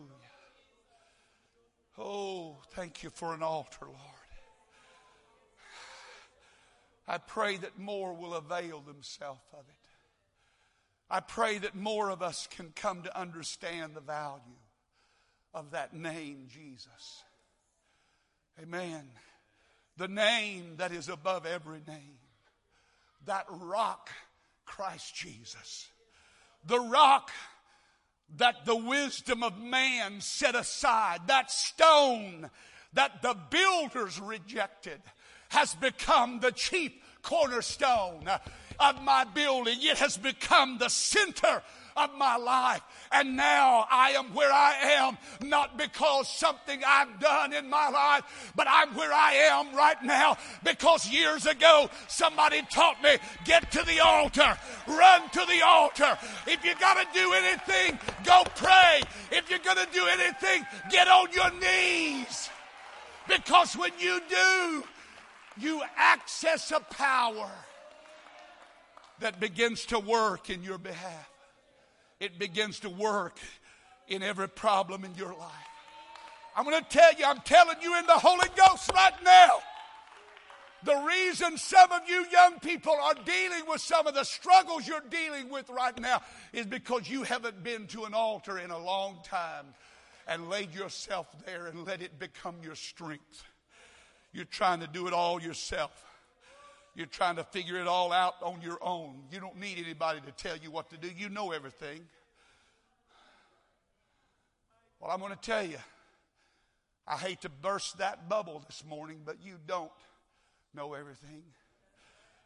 Oh, 1.97 2.57
thank 2.73 3.01
you 3.01 3.11
for 3.11 3.33
an 3.33 3.43
altar, 3.43 3.85
Lord. 3.85 4.26
I 7.07 7.17
pray 7.17 7.57
that 7.57 7.79
more 7.79 8.13
will 8.13 8.33
avail 8.33 8.81
themselves 8.81 9.41
of 9.53 9.65
it. 9.69 9.75
I 11.09 11.21
pray 11.21 11.57
that 11.59 11.75
more 11.75 12.09
of 12.09 12.21
us 12.21 12.47
can 12.47 12.73
come 12.75 13.03
to 13.03 13.19
understand 13.19 13.95
the 13.95 14.01
value 14.01 14.41
of 15.53 15.71
that 15.71 15.93
name, 15.93 16.47
Jesus. 16.49 17.23
Amen. 18.61 19.03
The 19.95 20.09
name 20.09 20.75
that 20.77 20.91
is 20.91 21.07
above 21.07 21.45
every 21.45 21.81
name. 21.87 22.17
That 23.25 23.45
rock, 23.49 24.09
Christ 24.65 25.15
Jesus. 25.15 25.87
The 26.65 26.79
rock 26.79 27.31
that 28.35 28.65
the 28.65 28.75
wisdom 28.75 29.43
of 29.43 29.57
man 29.57 30.19
set 30.19 30.55
aside. 30.55 31.21
That 31.27 31.51
stone 31.51 32.49
that 32.93 33.21
the 33.21 33.35
builders 33.49 34.19
rejected 34.19 34.99
has 35.49 35.75
become 35.75 36.39
the 36.39 36.51
chief 36.51 36.93
cornerstone 37.23 38.29
of 38.79 39.03
my 39.03 39.23
building. 39.25 39.77
It 39.79 39.97
has 39.97 40.17
become 40.17 40.77
the 40.77 40.89
center 40.89 41.61
of 41.97 42.15
my 42.15 42.37
life. 42.37 42.81
And 43.11 43.35
now 43.35 43.87
I 43.89 44.11
am 44.11 44.33
where 44.33 44.51
I 44.51 44.73
am, 44.99 45.17
not 45.47 45.77
because 45.77 46.29
something 46.29 46.81
I've 46.85 47.19
done 47.19 47.53
in 47.53 47.69
my 47.69 47.89
life, 47.89 48.51
but 48.55 48.67
I'm 48.69 48.95
where 48.95 49.11
I 49.11 49.33
am 49.51 49.75
right 49.75 50.01
now 50.03 50.37
because 50.63 51.09
years 51.09 51.45
ago 51.45 51.89
somebody 52.07 52.61
taught 52.69 53.01
me 53.01 53.17
get 53.45 53.71
to 53.71 53.83
the 53.83 53.99
altar, 53.99 54.57
run 54.87 55.29
to 55.29 55.45
the 55.47 55.61
altar. 55.65 56.17
If 56.45 56.63
you 56.63 56.75
got 56.75 57.01
to 57.01 57.19
do 57.19 57.33
anything, 57.33 57.99
go 58.23 58.43
pray. 58.55 59.01
If 59.31 59.49
you're 59.49 59.59
going 59.59 59.77
to 59.77 59.91
do 59.91 60.05
anything, 60.05 60.65
get 60.91 61.07
on 61.07 61.31
your 61.33 61.51
knees. 61.59 62.49
Because 63.27 63.75
when 63.75 63.91
you 63.99 64.21
do, 64.29 64.83
you 65.59 65.81
access 65.95 66.71
a 66.71 66.79
power 66.79 67.49
that 69.19 69.39
begins 69.39 69.85
to 69.87 69.99
work 69.99 70.49
in 70.49 70.63
your 70.63 70.77
behalf. 70.77 71.29
It 72.19 72.39
begins 72.39 72.79
to 72.81 72.89
work 72.89 73.39
in 74.07 74.23
every 74.23 74.49
problem 74.49 75.05
in 75.05 75.13
your 75.15 75.33
life. 75.33 75.51
I'm 76.55 76.65
going 76.65 76.83
to 76.83 76.89
tell 76.89 77.13
you, 77.13 77.25
I'm 77.25 77.41
telling 77.41 77.77
you 77.81 77.97
in 77.99 78.05
the 78.07 78.13
Holy 78.13 78.47
Ghost 78.55 78.91
right 78.93 79.13
now. 79.23 79.59
The 80.83 80.95
reason 80.95 81.57
some 81.57 81.91
of 81.91 82.01
you 82.07 82.25
young 82.31 82.59
people 82.59 82.93
are 82.93 83.15
dealing 83.25 83.63
with 83.67 83.81
some 83.81 84.07
of 84.07 84.13
the 84.13 84.23
struggles 84.23 84.87
you're 84.87 85.03
dealing 85.09 85.49
with 85.49 85.69
right 85.69 85.99
now 85.99 86.21
is 86.53 86.65
because 86.65 87.09
you 87.09 87.23
haven't 87.23 87.63
been 87.63 87.87
to 87.87 88.05
an 88.05 88.13
altar 88.13 88.59
in 88.59 88.71
a 88.71 88.77
long 88.77 89.17
time 89.23 89.65
and 90.27 90.49
laid 90.49 90.73
yourself 90.73 91.27
there 91.45 91.67
and 91.67 91.85
let 91.85 92.01
it 92.01 92.19
become 92.19 92.55
your 92.63 92.75
strength. 92.75 93.43
You're 94.37 94.45
trying 94.45 94.81
to 94.81 94.87
do 94.87 95.07
it 95.07 95.13
all 95.13 95.41
yourself. 95.41 95.89
You're 96.93 97.07
trying 97.07 97.37
to 97.37 97.43
figure 97.43 97.81
it 97.81 97.87
all 97.87 98.11
out 98.11 98.35
on 98.43 98.61
your 98.61 98.77
own. 98.83 99.23
You 99.31 99.39
don't 99.39 99.59
need 99.59 99.79
anybody 99.83 100.19
to 100.21 100.31
tell 100.31 100.55
you 100.55 100.69
what 100.69 100.91
to 100.91 100.97
do. 100.97 101.09
You 101.17 101.29
know 101.29 101.53
everything. 101.53 102.01
Well, 104.99 105.09
I'm 105.09 105.19
going 105.21 105.31
to 105.31 105.41
tell 105.41 105.65
you, 105.65 105.79
I 107.07 107.15
hate 107.17 107.41
to 107.41 107.49
burst 107.49 107.97
that 107.97 108.29
bubble 108.29 108.61
this 108.67 108.83
morning, 108.87 109.21
but 109.25 109.37
you 109.43 109.55
don't 109.65 109.89
know 110.75 110.93
everything. 110.93 111.41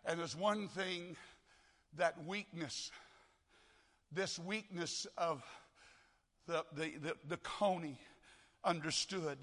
And 0.05 0.17
there's 0.17 0.35
one 0.35 0.69
thing 0.69 1.17
that 1.97 2.25
weakness, 2.25 2.89
this 4.13 4.39
weakness 4.39 5.07
of 5.17 5.43
the, 6.47 6.63
the, 6.73 6.93
the, 7.01 7.13
the 7.27 7.37
Coney 7.37 7.99
understood, 8.63 9.39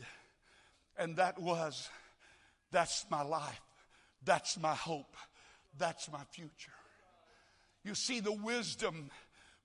and 0.96 1.14
that 1.16 1.38
was 1.38 1.90
that's 2.70 3.06
my 3.10 3.22
life. 3.22 3.60
That's 4.24 4.58
my 4.58 4.74
hope. 4.74 5.16
That's 5.78 6.10
my 6.10 6.22
future. 6.30 6.72
You 7.84 7.94
see, 7.94 8.20
the 8.20 8.32
wisdom 8.32 9.10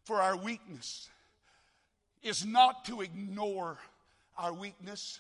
for 0.04 0.22
our 0.22 0.38
weakness 0.38 1.10
is 2.22 2.46
not 2.46 2.86
to 2.86 3.02
ignore 3.02 3.78
our 4.38 4.54
weakness 4.54 5.20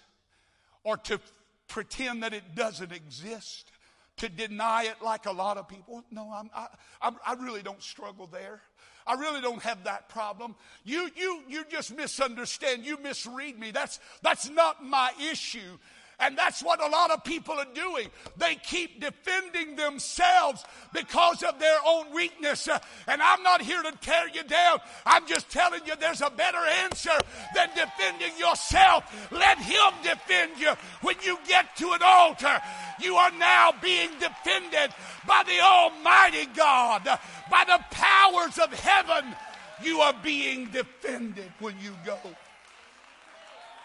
or 0.83 0.97
to 0.97 1.19
pretend 1.67 2.23
that 2.23 2.33
it 2.33 2.55
doesn't 2.55 2.91
exist, 2.91 3.71
to 4.17 4.29
deny 4.29 4.83
it 4.83 5.03
like 5.03 5.25
a 5.25 5.31
lot 5.31 5.57
of 5.57 5.67
people. 5.67 6.03
No, 6.11 6.31
I'm, 6.31 6.49
I, 6.53 7.11
I 7.25 7.33
really 7.33 7.63
don't 7.63 7.81
struggle 7.81 8.27
there. 8.27 8.61
I 9.05 9.15
really 9.15 9.41
don't 9.41 9.61
have 9.63 9.83
that 9.83 10.07
problem. 10.07 10.55
You, 10.85 11.09
you, 11.15 11.41
you 11.49 11.65
just 11.69 11.93
misunderstand. 11.95 12.85
You 12.85 12.97
misread 12.97 13.59
me. 13.59 13.71
That's, 13.71 13.99
that's 14.21 14.49
not 14.49 14.85
my 14.85 15.11
issue. 15.31 15.77
And 16.23 16.37
that's 16.37 16.63
what 16.63 16.81
a 16.81 16.87
lot 16.87 17.11
of 17.11 17.25
people 17.25 17.55
are 17.55 17.73
doing. 17.73 18.07
They 18.37 18.55
keep 18.55 19.01
defending 19.01 19.75
themselves 19.75 20.63
because 20.93 21.43
of 21.43 21.59
their 21.59 21.77
own 21.85 22.13
weakness. 22.13 22.69
And 23.07 23.21
I'm 23.21 23.43
not 23.43 23.61
here 23.61 23.83
to 23.83 23.91
tear 23.99 24.29
you 24.33 24.43
down. 24.43 24.79
I'm 25.05 25.27
just 25.27 25.49
telling 25.49 25.81
you 25.85 25.97
there's 25.99 26.21
a 26.21 26.29
better 26.29 26.65
answer 26.85 27.11
than 27.53 27.67
defending 27.75 28.31
yourself. 28.39 29.03
Let 29.31 29.57
Him 29.57 29.91
defend 30.01 30.57
you. 30.59 30.71
When 31.01 31.17
you 31.25 31.37
get 31.45 31.75
to 31.77 31.91
an 31.91 32.01
altar, 32.01 32.57
you 33.01 33.15
are 33.15 33.31
now 33.31 33.73
being 33.81 34.11
defended 34.17 34.95
by 35.27 35.43
the 35.45 35.59
Almighty 35.59 36.47
God, 36.55 37.03
by 37.51 37.65
the 37.65 37.83
powers 37.91 38.57
of 38.59 38.71
heaven. 38.71 39.35
You 39.83 39.99
are 39.99 40.15
being 40.23 40.69
defended 40.69 41.51
when 41.59 41.75
you 41.81 41.93
go 42.05 42.17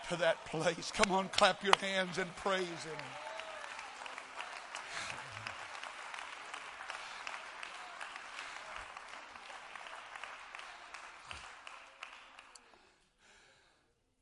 to 0.09 0.17
that 0.17 0.45
place. 0.47 0.91
Come 0.91 1.13
on, 1.13 1.29
clap 1.29 1.63
your 1.63 1.77
hands 1.81 2.19
and 2.19 2.35
praise 2.37 2.63
Him. 2.63 2.97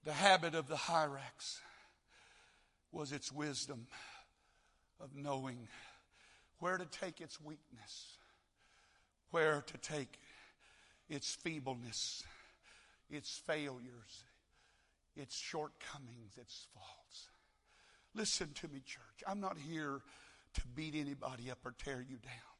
The 0.05 0.13
habit 0.13 0.55
of 0.55 0.69
the 0.69 0.77
Hyrax 0.77 1.61
was 2.93 3.13
its 3.13 3.33
wisdom 3.33 3.87
of 5.01 5.17
knowing 5.17 5.69
where 6.61 6.79
to 6.79 6.87
take 6.87 7.21
its 7.21 7.41
weakness, 7.41 8.17
where 9.31 9.63
to 9.67 9.79
take 9.79 10.19
its 11.09 11.35
feebleness, 11.35 12.25
its 13.11 13.41
failures, 13.47 14.25
its 15.17 15.37
shortcomings, 15.37 16.37
its 16.37 16.67
faults. 16.75 17.29
Listen 18.15 18.51
to 18.55 18.69
me, 18.69 18.81
church. 18.85 19.23
I'm 19.27 19.41
not 19.41 19.57
here 19.59 20.01
to 20.55 20.61
beat 20.75 20.95
anybody 20.95 21.51
up 21.51 21.59
or 21.65 21.75
tear 21.83 22.05
you 22.09 22.17
down. 22.17 22.57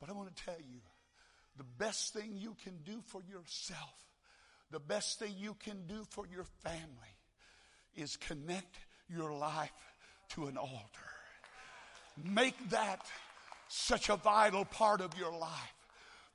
But 0.00 0.10
I 0.10 0.12
want 0.12 0.34
to 0.34 0.44
tell 0.44 0.58
you 0.58 0.80
the 1.56 1.64
best 1.64 2.12
thing 2.12 2.36
you 2.36 2.56
can 2.62 2.78
do 2.84 3.02
for 3.06 3.22
yourself, 3.22 3.94
the 4.70 4.80
best 4.80 5.18
thing 5.18 5.34
you 5.38 5.54
can 5.54 5.86
do 5.86 6.04
for 6.10 6.26
your 6.26 6.44
family 6.62 7.16
is 7.94 8.16
connect 8.16 8.76
your 9.08 9.32
life 9.32 9.70
to 10.30 10.46
an 10.46 10.56
altar. 10.56 10.80
Make 12.22 12.70
that 12.70 13.06
such 13.68 14.08
a 14.08 14.16
vital 14.16 14.64
part 14.64 15.00
of 15.00 15.16
your 15.18 15.32
life 15.32 15.81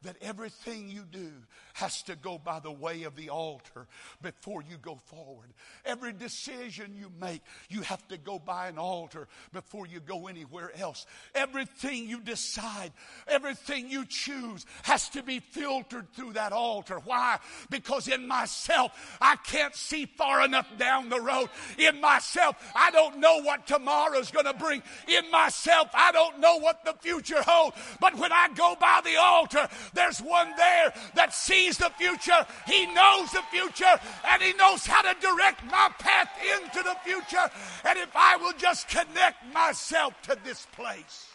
that 0.03 0.15
everything 0.21 0.89
you 0.89 1.03
do 1.11 1.31
has 1.73 2.03
to 2.03 2.15
go 2.15 2.37
by 2.37 2.59
the 2.59 2.71
way 2.71 3.03
of 3.03 3.15
the 3.15 3.29
altar 3.29 3.87
before 4.21 4.63
you 4.69 4.77
go 4.77 4.95
forward. 5.05 5.47
Every 5.85 6.13
decision 6.13 6.95
you 6.95 7.11
make, 7.19 7.41
you 7.69 7.81
have 7.81 8.07
to 8.09 8.17
go 8.17 8.37
by 8.37 8.67
an 8.67 8.77
altar 8.77 9.27
before 9.53 9.87
you 9.87 9.99
go 9.99 10.27
anywhere 10.27 10.71
else. 10.77 11.05
Everything 11.33 12.07
you 12.07 12.21
decide, 12.21 12.91
everything 13.27 13.89
you 13.89 14.05
choose 14.05 14.65
has 14.83 15.09
to 15.09 15.23
be 15.23 15.39
filtered 15.39 16.11
through 16.13 16.33
that 16.33 16.53
altar. 16.53 16.99
Why? 17.03 17.39
Because 17.69 18.07
in 18.07 18.27
myself, 18.27 19.17
I 19.19 19.35
can't 19.37 19.75
see 19.75 20.05
far 20.05 20.45
enough 20.45 20.67
down 20.77 21.09
the 21.09 21.21
road. 21.21 21.49
In 21.77 21.99
myself, 22.01 22.55
I 22.75 22.91
don't 22.91 23.17
know 23.17 23.41
what 23.41 23.65
tomorrow's 23.65 24.31
going 24.31 24.45
to 24.45 24.53
bring. 24.53 24.83
In 25.07 25.29
myself, 25.31 25.89
I 25.93 26.11
don't 26.11 26.39
know 26.39 26.57
what 26.57 26.85
the 26.85 26.93
future 26.99 27.41
holds. 27.41 27.75
But 27.99 28.17
when 28.17 28.31
I 28.31 28.49
go 28.55 28.75
by 28.79 29.01
the 29.03 29.15
altar, 29.17 29.67
there's 29.93 30.19
one 30.19 30.51
there 30.57 30.93
that 31.15 31.33
sees 31.33 31.77
the 31.77 31.91
future. 31.97 32.45
He 32.65 32.85
knows 32.87 33.31
the 33.31 33.43
future 33.51 33.99
and 34.29 34.41
he 34.41 34.53
knows 34.53 34.85
how 34.85 35.01
to 35.01 35.19
direct 35.19 35.63
my 35.65 35.89
path 35.99 36.29
into 36.57 36.83
the 36.83 36.95
future. 37.03 37.49
And 37.85 37.97
if 37.99 38.15
I 38.15 38.37
will 38.37 38.53
just 38.57 38.89
connect 38.89 39.53
myself 39.53 40.13
to 40.23 40.37
this 40.43 40.65
place. 40.73 41.27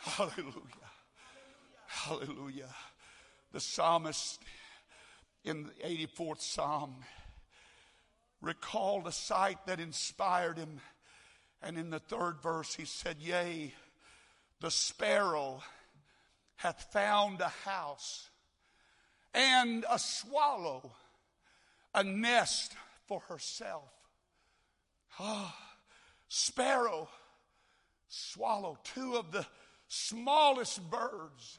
Hallelujah. 0.00 0.52
Hallelujah. 1.86 2.74
The 3.52 3.60
psalmist 3.60 4.40
in 5.44 5.64
the 5.64 6.06
84th 6.06 6.40
Psalm 6.40 6.96
recalled 8.40 9.06
a 9.06 9.12
sight 9.12 9.58
that 9.66 9.80
inspired 9.80 10.58
him. 10.58 10.80
And 11.62 11.76
in 11.76 11.90
the 11.90 11.98
third 11.98 12.40
verse, 12.40 12.74
he 12.74 12.84
said, 12.84 13.16
Yea, 13.20 13.74
the 14.60 14.70
sparrow 14.70 15.62
hath 16.58 16.92
found 16.92 17.40
a 17.40 17.48
house, 17.48 18.30
and 19.34 19.84
a 19.90 19.98
swallow 19.98 20.92
a 21.94 22.04
nest 22.04 22.74
for 23.06 23.20
herself. 23.28 23.90
Ah, 25.18 25.56
sparrow, 26.28 27.08
swallow, 28.08 28.78
two 28.84 29.16
of 29.16 29.32
the 29.32 29.46
smallest 29.88 30.88
birds 30.90 31.58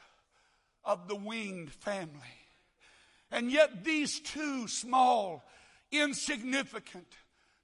of 0.85 1.07
the 1.07 1.15
winged 1.15 1.71
family. 1.71 2.37
And 3.31 3.51
yet, 3.51 3.83
these 3.83 4.19
two 4.21 4.67
small, 4.67 5.43
insignificant, 5.91 7.07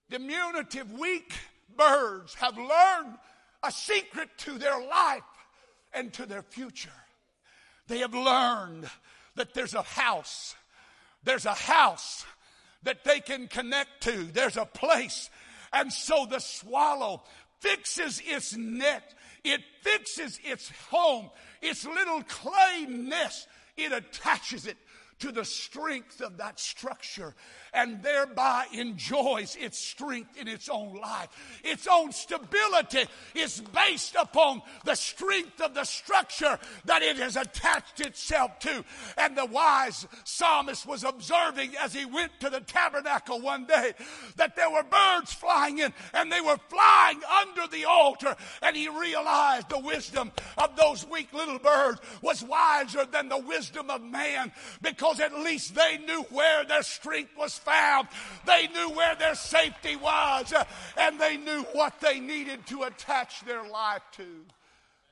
diminutive, 0.10 0.92
weak 0.92 1.32
birds 1.76 2.34
have 2.36 2.58
learned 2.58 3.18
a 3.64 3.72
secret 3.72 4.30
to 4.40 4.58
their 4.58 4.86
life 4.86 5.24
and 5.94 6.14
to 6.14 6.26
their 6.26 6.44
future. 6.44 6.92
They 7.88 8.00
have 8.00 8.14
learned 8.14 8.90
that 9.36 9.54
there's 9.54 9.74
a 9.74 9.82
house. 9.82 10.56
There's 11.24 11.46
a 11.46 11.54
house 11.54 12.26
that 12.84 13.04
they 13.04 13.20
can 13.20 13.48
connect 13.48 14.04
to. 14.04 14.24
There's 14.24 14.58
a 14.58 14.66
place. 14.66 15.30
And 15.74 15.92
so 15.92 16.26
the 16.26 16.40
swallow 16.40 17.24
fixes 17.60 18.22
its 18.26 18.56
net. 18.56 19.14
It 19.44 19.62
fixes 19.82 20.40
its 20.44 20.72
home, 20.90 21.30
its 21.62 21.86
little 21.86 22.24
clay 22.24 22.86
nest. 22.88 23.48
It 23.78 23.92
attaches 23.92 24.66
it 24.66 24.78
to 25.20 25.32
the 25.32 25.46
strength 25.46 26.22
of 26.22 26.38
that 26.38 26.60
structure 26.60 27.34
and 27.74 28.02
thereby 28.04 28.66
enjoys 28.74 29.56
its 29.56 29.78
strength 29.80 30.38
in 30.38 30.48
its 30.48 30.70
own 30.70 30.96
life. 30.96 31.30
Its 31.64 31.88
own 31.90 32.12
stability 32.12 33.06
is 33.34 33.62
based 33.74 34.16
upon 34.20 34.62
the 34.84 34.96
strength 34.96 35.62
of 35.62 35.74
the 35.74 35.84
structure 35.84 36.58
that 36.86 37.02
it 37.02 37.18
has 37.18 37.36
attached 37.36 38.02
itself 38.02 38.60
to. 38.60 38.84
And 39.18 39.38
the 39.38 39.46
wise 39.46 40.08
psalmist 40.24 40.86
was 40.86 41.04
observing 41.04 41.76
as 41.78 41.94
he 41.94 42.06
went 42.06 42.32
to 42.42 42.50
the 42.50 42.62
tabernacle 42.62 43.42
one 43.42 43.66
day 43.66 43.94
that 44.36 44.56
there 44.56 44.70
were 44.70 44.84
birds 44.84 45.34
flying 45.34 45.80
in 45.80 45.94
and 46.14 46.32
they 46.32 46.42
were 46.42 46.60
flying 46.70 47.22
under 47.42 47.68
the 47.68 47.86
altar. 47.86 48.36
And 48.62 48.76
he 48.76 48.90
realized 48.90 49.70
the 49.70 49.80
wisdom 49.80 50.32
of 50.58 50.76
those 50.76 51.06
weak 51.08 51.32
little 51.34 51.60
birds 51.60 52.02
was 52.22 52.44
wiser 52.44 53.06
than 53.06 53.30
the 53.30 53.38
wisdom 53.38 53.90
of 53.90 54.02
man 54.02 54.52
because 54.82 55.05
at 55.14 55.34
least 55.34 55.76
they 55.76 55.98
knew 55.98 56.24
where 56.30 56.64
their 56.66 56.84
strength 56.84 57.32
was 57.38 57.58
found. 57.58 58.08
They 58.46 58.68
knew 58.68 58.90
where 58.92 59.16
their 59.16 59.36
safety 59.36 59.96
was, 59.96 60.52
uh, 60.54 60.66
and 60.98 61.20
they 61.20 61.38
knew 61.38 61.62
what 61.74 62.00
they 62.02 62.20
needed 62.20 62.66
to 62.68 62.84
attach 62.84 63.42
their 63.42 63.68
life 63.68 64.04
to 64.14 64.46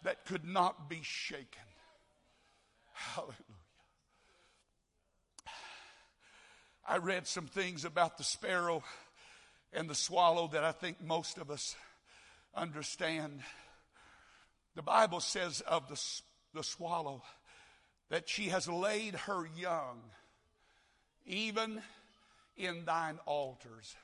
that 0.04 0.26
could 0.26 0.46
not 0.46 0.90
be 0.90 1.02
shaken. 1.04 1.46
Hallelujah. 2.94 3.36
I 6.88 6.98
read 6.98 7.28
some 7.28 7.48
things 7.48 7.86
about 7.86 8.18
the 8.18 8.24
sparrow 8.24 8.84
and 9.72 9.90
the 9.90 9.96
swallow 9.96 10.48
that 10.50 10.64
I 10.64 10.72
think 10.74 11.02
most 11.02 11.38
of 11.38 11.50
us 11.50 11.76
understand. 12.54 13.42
The 14.76 14.82
Bible 14.82 15.20
says 15.20 15.62
of 15.62 15.88
the, 15.88 16.02
the 16.54 16.64
swallow 16.64 17.24
that 18.14 18.30
she 18.30 18.50
has 18.50 18.70
laid 18.70 19.16
her 19.16 19.44
young 19.58 20.00
even 21.26 21.82
in 22.56 22.86
thine 22.86 23.18
altars. 23.26 23.96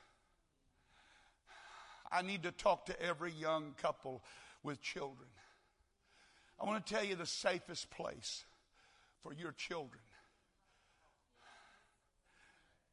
I 2.10 2.22
need 2.22 2.42
to 2.42 2.50
talk 2.50 2.86
to 2.86 3.00
every 3.00 3.30
young 3.30 3.72
couple 3.80 4.24
with 4.64 4.82
children. 4.82 5.28
I 6.60 6.66
want 6.66 6.84
to 6.84 6.92
tell 6.92 7.04
you 7.04 7.14
the 7.14 7.24
safest 7.24 7.88
place 7.92 8.44
for 9.22 9.32
your 9.32 9.52
children 9.52 10.02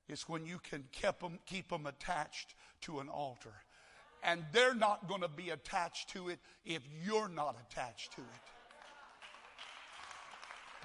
is 0.07 0.29
when 0.29 0.45
you 0.45 0.59
can 0.59 0.83
keep 0.91 1.19
them, 1.19 1.39
keep 1.47 1.69
them 1.69 1.87
attached 1.87 2.53
to 2.81 2.99
an 2.99 3.09
altar. 3.09 3.53
And 4.23 4.45
they're 4.53 4.75
not 4.75 5.07
going 5.07 5.21
to 5.21 5.27
be 5.27 5.49
attached 5.49 6.09
to 6.09 6.29
it 6.29 6.37
if 6.63 6.83
you're 7.03 7.27
not 7.27 7.57
attached 7.71 8.11
to 8.17 8.21
it. 8.21 8.56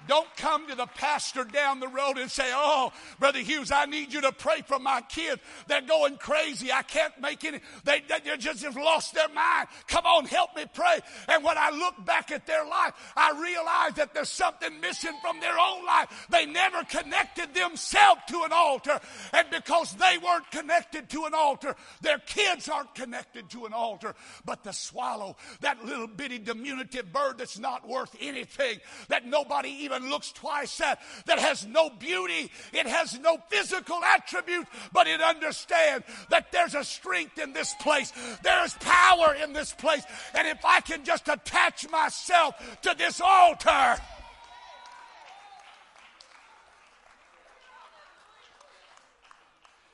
Don't 0.07 0.27
come 0.35 0.67
to 0.67 0.75
the 0.75 0.85
pastor 0.85 1.43
down 1.43 1.79
the 1.79 1.87
road 1.87 2.17
and 2.17 2.29
say, 2.29 2.49
Oh, 2.53 2.91
Brother 3.19 3.39
Hughes, 3.39 3.71
I 3.71 3.85
need 3.85 4.13
you 4.13 4.21
to 4.21 4.31
pray 4.31 4.61
for 4.65 4.79
my 4.79 5.01
kids. 5.01 5.41
They're 5.67 5.81
going 5.81 6.17
crazy. 6.17 6.71
I 6.71 6.81
can't 6.81 7.13
make 7.21 7.43
any, 7.43 7.59
they, 7.83 8.01
they 8.07 8.37
just 8.37 8.63
have 8.63 8.75
lost 8.75 9.13
their 9.13 9.29
mind. 9.29 9.67
Come 9.87 10.05
on, 10.05 10.25
help 10.25 10.55
me 10.55 10.65
pray. 10.73 10.99
And 11.27 11.43
when 11.43 11.57
I 11.57 11.69
look 11.71 12.03
back 12.05 12.31
at 12.31 12.45
their 12.45 12.65
life, 12.65 12.93
I 13.15 13.31
realize 13.39 13.93
that 13.95 14.13
there's 14.13 14.29
something 14.29 14.79
missing 14.81 15.13
from 15.21 15.39
their 15.39 15.57
own 15.57 15.85
life. 15.85 16.27
They 16.29 16.45
never 16.45 16.83
connected 16.83 17.53
themselves 17.53 18.21
to 18.29 18.43
an 18.43 18.51
altar. 18.51 18.99
And 19.31 19.49
because 19.49 19.93
they 19.93 20.17
weren't 20.23 20.49
connected 20.51 21.09
to 21.11 21.25
an 21.25 21.33
altar, 21.33 21.75
their 22.01 22.19
kids 22.19 22.67
aren't 22.69 22.93
connected 22.95 23.49
to 23.51 23.65
an 23.65 23.73
altar. 23.73 24.15
But 24.45 24.63
the 24.63 24.73
swallow, 24.73 25.37
that 25.61 25.83
little 25.85 26.07
bitty 26.07 26.39
diminutive 26.39 27.11
bird 27.11 27.37
that's 27.37 27.59
not 27.59 27.87
worth 27.87 28.15
anything, 28.19 28.79
that 29.07 29.25
nobody 29.25 29.69
even 29.69 29.92
even 29.95 30.09
looks 30.09 30.31
twice 30.31 30.81
at, 30.81 30.99
that 31.25 31.39
has 31.39 31.65
no 31.65 31.89
beauty, 31.89 32.51
it 32.71 32.87
has 32.87 33.19
no 33.19 33.37
physical 33.49 34.03
attribute, 34.03 34.67
but 34.91 35.07
it 35.07 35.21
understands 35.21 36.05
that 36.29 36.51
there's 36.51 36.75
a 36.75 36.83
strength 36.83 37.37
in 37.39 37.53
this 37.53 37.73
place, 37.81 38.11
there's 38.43 38.73
power 38.75 39.35
in 39.35 39.53
this 39.53 39.73
place, 39.73 40.03
and 40.35 40.47
if 40.47 40.63
I 40.65 40.79
can 40.81 41.03
just 41.03 41.27
attach 41.27 41.89
myself 41.89 42.55
to 42.81 42.95
this 42.97 43.21
altar, 43.21 43.97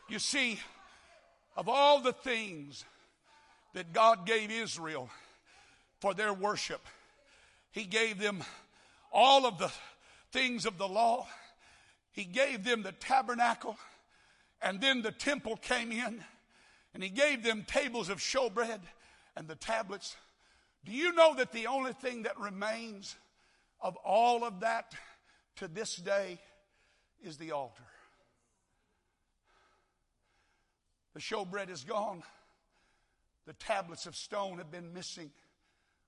You 0.10 0.18
see, 0.18 0.60
of 1.56 1.70
all 1.70 2.02
the 2.02 2.14
things 2.14 2.84
that 3.76 3.94
God 3.94 4.26
gave 4.26 4.50
Israel 4.50 5.10
for 6.00 6.16
their 6.16 6.34
worship, 6.34 6.82
He 7.72 7.84
gave 7.84 8.18
them 8.18 8.44
all 9.12 9.46
of 9.46 9.58
the 9.58 9.72
things 10.32 10.66
of 10.66 10.78
the 10.78 10.88
law. 10.88 11.28
He 12.12 12.24
gave 12.24 12.64
them 12.64 12.84
the 12.84 12.92
tabernacle, 12.92 13.78
and 14.62 14.82
then 14.82 15.02
the 15.02 15.12
temple 15.12 15.58
came 15.58 15.92
in, 15.92 16.24
and 16.94 17.04
he 17.04 17.10
gave 17.10 17.44
them 17.44 17.66
tables 17.68 18.10
of 18.10 18.18
showbread 18.20 18.80
and 19.36 19.48
the 19.48 19.56
tablets. 19.56 20.16
Do 20.86 20.92
you 20.92 21.14
know 21.14 21.36
that 21.36 21.52
the 21.52 21.68
only 21.68 21.94
thing 21.94 22.24
that 22.24 22.40
remains 22.40 23.16
of 23.82 23.96
all 23.98 24.44
of 24.44 24.62
that 24.62 24.94
to 25.58 25.68
this 25.68 25.96
day 25.96 26.40
is 27.24 27.38
the 27.38 27.52
altar? 27.52 27.84
The 31.14 31.20
showbread 31.20 31.70
is 31.70 31.84
gone. 31.84 32.24
The 33.46 33.54
tablets 33.54 34.06
of 34.06 34.16
stone 34.16 34.58
have 34.58 34.72
been 34.72 34.94
missing 34.94 35.32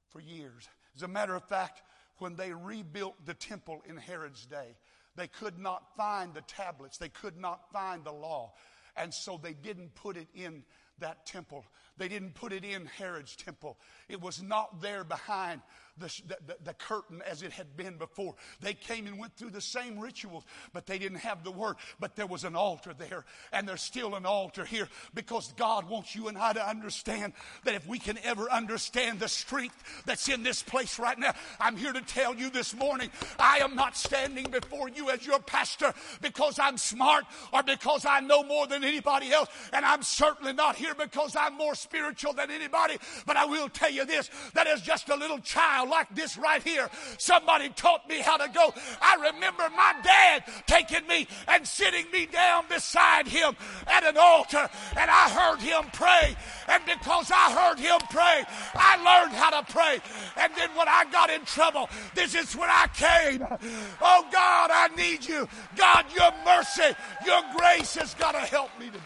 for 0.09 0.19
years. 0.19 0.69
As 0.95 1.03
a 1.03 1.07
matter 1.07 1.35
of 1.35 1.43
fact, 1.43 1.81
when 2.19 2.36
they 2.36 2.54
rebuilt 2.54 3.15
the 3.26 3.34
temple 3.34 3.84
in 3.88 3.97
Herod's 3.97 4.45
day. 4.45 4.76
They 5.15 5.28
could 5.28 5.60
not 5.60 5.95
find 5.97 6.34
the 6.34 6.41
tablets, 6.41 6.97
they 6.97 7.10
could 7.10 7.38
not 7.38 7.71
find 7.71 8.04
the 8.04 8.12
law. 8.12 8.54
And 8.95 9.13
so 9.13 9.39
they 9.41 9.54
didn't 9.54 9.95
put 9.95 10.17
it 10.17 10.28
in 10.34 10.63
that 11.00 11.26
temple. 11.26 11.65
They 11.97 12.08
didn't 12.08 12.36
put 12.36 12.54
it 12.54 12.63
in 12.63 12.86
Herod's 12.86 13.36
temple. 13.36 13.78
It 14.08 14.21
was 14.21 14.41
not 14.41 14.82
there 14.82 15.04
behind 15.04 15.62
the, 15.97 16.21
the, 16.27 16.58
the, 16.63 16.73
curtain 16.73 17.21
as 17.30 17.43
it 17.43 17.51
had 17.51 17.75
been 17.75 17.97
before. 17.97 18.36
They 18.62 18.73
came 18.73 19.08
and 19.08 19.19
went 19.19 19.36
through 19.36 19.51
the 19.51 19.62
same 19.62 19.99
rituals, 19.99 20.43
but 20.73 20.86
they 20.86 20.97
didn't 20.97 21.19
have 21.19 21.43
the 21.43 21.51
word. 21.51 21.75
But 21.99 22.15
there 22.15 22.27
was 22.27 22.43
an 22.43 22.56
altar 22.56 22.93
there, 22.97 23.25
and 23.51 23.67
there's 23.67 23.82
still 23.82 24.15
an 24.15 24.25
altar 24.25 24.65
here 24.65 24.88
because 25.13 25.54
God 25.58 25.89
wants 25.89 26.15
you 26.15 26.27
and 26.27 26.38
I 26.38 26.54
to 26.54 26.67
understand 26.67 27.34
that 27.65 27.75
if 27.75 27.88
we 27.88 27.99
can 27.99 28.17
ever 28.23 28.49
understand 28.49 29.19
the 29.19 29.27
strength 29.27 30.04
that's 30.06 30.30
in 30.30 30.43
this 30.43 30.63
place 30.63 30.97
right 30.97 31.17
now, 31.17 31.34
I'm 31.60 31.75
here 31.75 31.93
to 31.93 32.01
tell 32.01 32.36
you 32.36 32.49
this 32.49 32.73
morning 32.75 33.10
I 33.38 33.58
am 33.58 33.75
not 33.75 33.97
standing 33.97 34.49
before 34.49 34.89
you 34.89 35.10
as 35.10 35.25
your 35.25 35.39
pastor 35.39 35.93
because 36.21 36.60
I'm 36.60 36.77
smart 36.77 37.25
or 37.54 37.63
because 37.63 38.06
I 38.06 38.21
know 38.21 38.43
more 38.43 38.67
than 38.67 38.84
anybody 38.84 39.32
else, 39.32 39.49
and 39.73 39.86
I'm 39.86 40.04
certainly 40.04 40.54
not 40.54 40.75
here 40.75 40.95
because 40.95 41.36
I'm 41.36 41.58
more 41.58 41.75
spiritual 41.75 42.34
than 42.34 42.49
anybody. 42.49 42.97
But 43.25 43.38
I 43.38 43.45
will 43.45 43.69
tell 43.69 43.91
you 43.91 44.06
this 44.06 44.30
that 44.54 44.67
as 44.67 44.82
just 44.82 45.10
a 45.10 45.15
little 45.15 45.39
child, 45.39 45.81
like 45.84 46.13
this 46.15 46.38
right 46.38 46.62
here. 46.62 46.89
Somebody 47.17 47.70
taught 47.70 48.08
me 48.08 48.20
how 48.20 48.38
to 48.38 48.48
go. 48.50 48.74
I 49.02 49.32
remember 49.34 49.70
my 49.76 49.96
dad 50.04 50.44
taking 50.67 51.08
me 51.08 51.28
and 51.48 51.67
sitting 51.67 52.10
me 52.12 52.26
down 52.26 52.65
beside 52.70 53.28
him 53.28 53.56
at 53.88 54.04
an 54.04 54.17
altar, 54.17 54.70
and 54.98 55.10
I 55.12 55.30
heard 55.30 55.60
him 55.60 55.86
pray. 55.94 56.36
And 56.67 56.84
because 56.86 57.32
I 57.32 57.52
heard 57.52 57.80
him 57.80 58.00
pray, 58.10 58.44
I 58.76 58.98
learned 58.98 59.36
how 59.36 59.62
to 59.62 59.72
pray. 59.72 60.00
And 60.38 60.54
then 60.56 60.70
when 60.76 60.88
I 60.88 61.06
got 61.12 61.30
in 61.30 61.44
trouble, 61.46 61.89
this 62.15 62.36
is 62.36 62.56
when 62.56 62.70
I 62.70 62.88
came. 62.94 63.46
Oh 64.02 64.26
God, 64.32 64.70
I 64.72 64.89
need 64.96 65.26
you. 65.26 65.48
God, 65.76 66.06
your 66.15 66.32
mercy, 66.46 66.96
your 67.26 67.41
grace 67.58 67.96
has 67.96 68.13
got 68.15 68.34
to 68.34 68.39
help 68.39 68.70
me 68.80 68.88
today. 68.88 69.00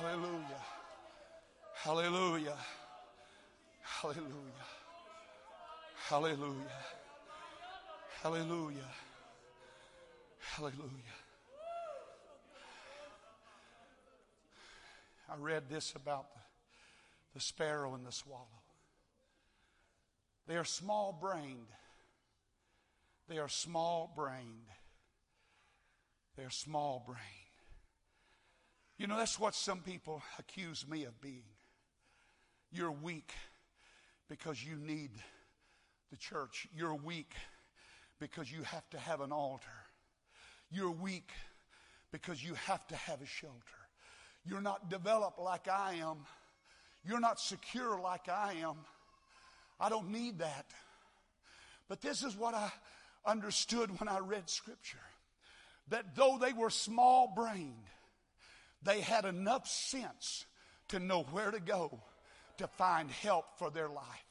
Hallelujah. 0.00 0.62
Hallelujah. 1.74 2.56
Hallelujah. 3.82 4.66
Hallelujah. 6.10 6.82
Hallelujah. 8.20 8.90
Hallelujah. 10.40 11.16
I 15.30 15.36
read 15.38 15.68
this 15.70 15.92
about 15.94 16.34
the, 16.34 16.40
the 17.34 17.40
sparrow 17.40 17.94
and 17.94 18.04
the 18.04 18.10
swallow. 18.10 18.48
They 20.48 20.56
are 20.56 20.64
small 20.64 21.12
brained. 21.12 21.68
They 23.28 23.38
are 23.38 23.48
small 23.48 24.12
brained. 24.16 24.66
They 26.36 26.42
are 26.42 26.50
small 26.50 27.04
brained. 27.06 27.20
You 28.98 29.06
know, 29.06 29.16
that's 29.16 29.38
what 29.38 29.54
some 29.54 29.78
people 29.78 30.24
accuse 30.40 30.84
me 30.88 31.04
of 31.04 31.20
being. 31.20 31.44
You're 32.72 32.90
weak 32.90 33.30
because 34.28 34.64
you 34.64 34.74
need 34.74 35.12
the 36.10 36.16
church. 36.16 36.66
You're 36.76 36.94
weak 36.94 37.32
because 38.18 38.50
you 38.50 38.62
have 38.62 38.88
to 38.90 38.98
have 38.98 39.20
an 39.20 39.32
altar. 39.32 39.66
You're 40.70 40.90
weak 40.90 41.30
because 42.12 42.42
you 42.42 42.54
have 42.54 42.86
to 42.88 42.96
have 42.96 43.22
a 43.22 43.26
shelter. 43.26 43.56
You're 44.44 44.60
not 44.60 44.90
developed 44.90 45.38
like 45.38 45.68
I 45.68 45.94
am. 45.94 46.18
You're 47.04 47.20
not 47.20 47.40
secure 47.40 48.00
like 48.00 48.28
I 48.28 48.54
am. 48.62 48.76
I 49.78 49.88
don't 49.88 50.10
need 50.10 50.38
that. 50.40 50.66
But 51.88 52.00
this 52.00 52.22
is 52.22 52.36
what 52.36 52.54
I 52.54 52.70
understood 53.24 53.98
when 53.98 54.08
I 54.08 54.18
read 54.18 54.48
Scripture 54.48 54.98
that 55.88 56.14
though 56.14 56.38
they 56.40 56.52
were 56.52 56.70
small 56.70 57.32
brained, 57.34 57.74
they 58.82 59.00
had 59.00 59.24
enough 59.24 59.66
sense 59.66 60.46
to 60.88 60.98
know 60.98 61.22
where 61.30 61.50
to 61.50 61.60
go 61.60 62.00
to 62.58 62.66
find 62.66 63.10
help 63.10 63.58
for 63.58 63.70
their 63.70 63.88
life. 63.88 64.29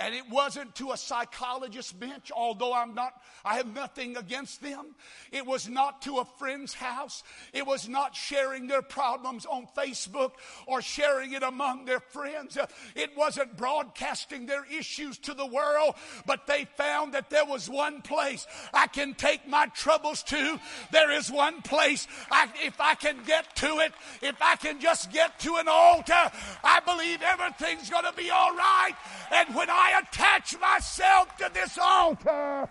And 0.00 0.14
it 0.14 0.28
wasn't 0.30 0.74
to 0.76 0.92
a 0.92 0.96
psychologist's 0.96 1.92
bench, 1.92 2.32
although 2.34 2.72
I'm 2.72 2.94
not, 2.94 3.12
I 3.44 3.56
have 3.56 3.72
nothing 3.74 4.16
against 4.16 4.62
them. 4.62 4.94
It 5.30 5.44
was 5.44 5.68
not 5.68 6.00
to 6.02 6.18
a 6.18 6.24
friend's 6.24 6.72
house. 6.72 7.22
It 7.52 7.66
was 7.66 7.86
not 7.86 8.16
sharing 8.16 8.66
their 8.66 8.80
problems 8.80 9.44
on 9.44 9.68
Facebook 9.76 10.32
or 10.66 10.80
sharing 10.80 11.34
it 11.34 11.42
among 11.42 11.84
their 11.84 12.00
friends. 12.00 12.56
It 12.96 13.10
wasn't 13.14 13.58
broadcasting 13.58 14.46
their 14.46 14.64
issues 14.64 15.18
to 15.18 15.34
the 15.34 15.46
world, 15.46 15.94
but 16.24 16.46
they 16.46 16.66
found 16.76 17.12
that 17.12 17.28
there 17.28 17.44
was 17.44 17.68
one 17.68 18.00
place 18.00 18.46
I 18.72 18.86
can 18.86 19.12
take 19.14 19.46
my 19.46 19.66
troubles 19.66 20.22
to. 20.24 20.58
There 20.92 21.10
is 21.10 21.30
one 21.30 21.60
place 21.60 22.08
I, 22.30 22.48
if 22.64 22.80
I 22.80 22.94
can 22.94 23.18
get 23.26 23.54
to 23.56 23.80
it, 23.80 23.92
if 24.22 24.40
I 24.40 24.56
can 24.56 24.80
just 24.80 25.12
get 25.12 25.38
to 25.40 25.56
an 25.56 25.68
altar, 25.68 26.30
I 26.64 26.80
believe 26.80 27.20
everything's 27.20 27.90
going 27.90 28.06
to 28.06 28.14
be 28.14 28.30
all 28.30 28.56
right. 28.56 28.94
And 29.30 29.54
when 29.54 29.68
I 29.68 29.89
I 29.94 30.00
attach 30.00 30.58
myself 30.60 31.36
to 31.38 31.50
this 31.52 31.78
altar, 31.78 32.68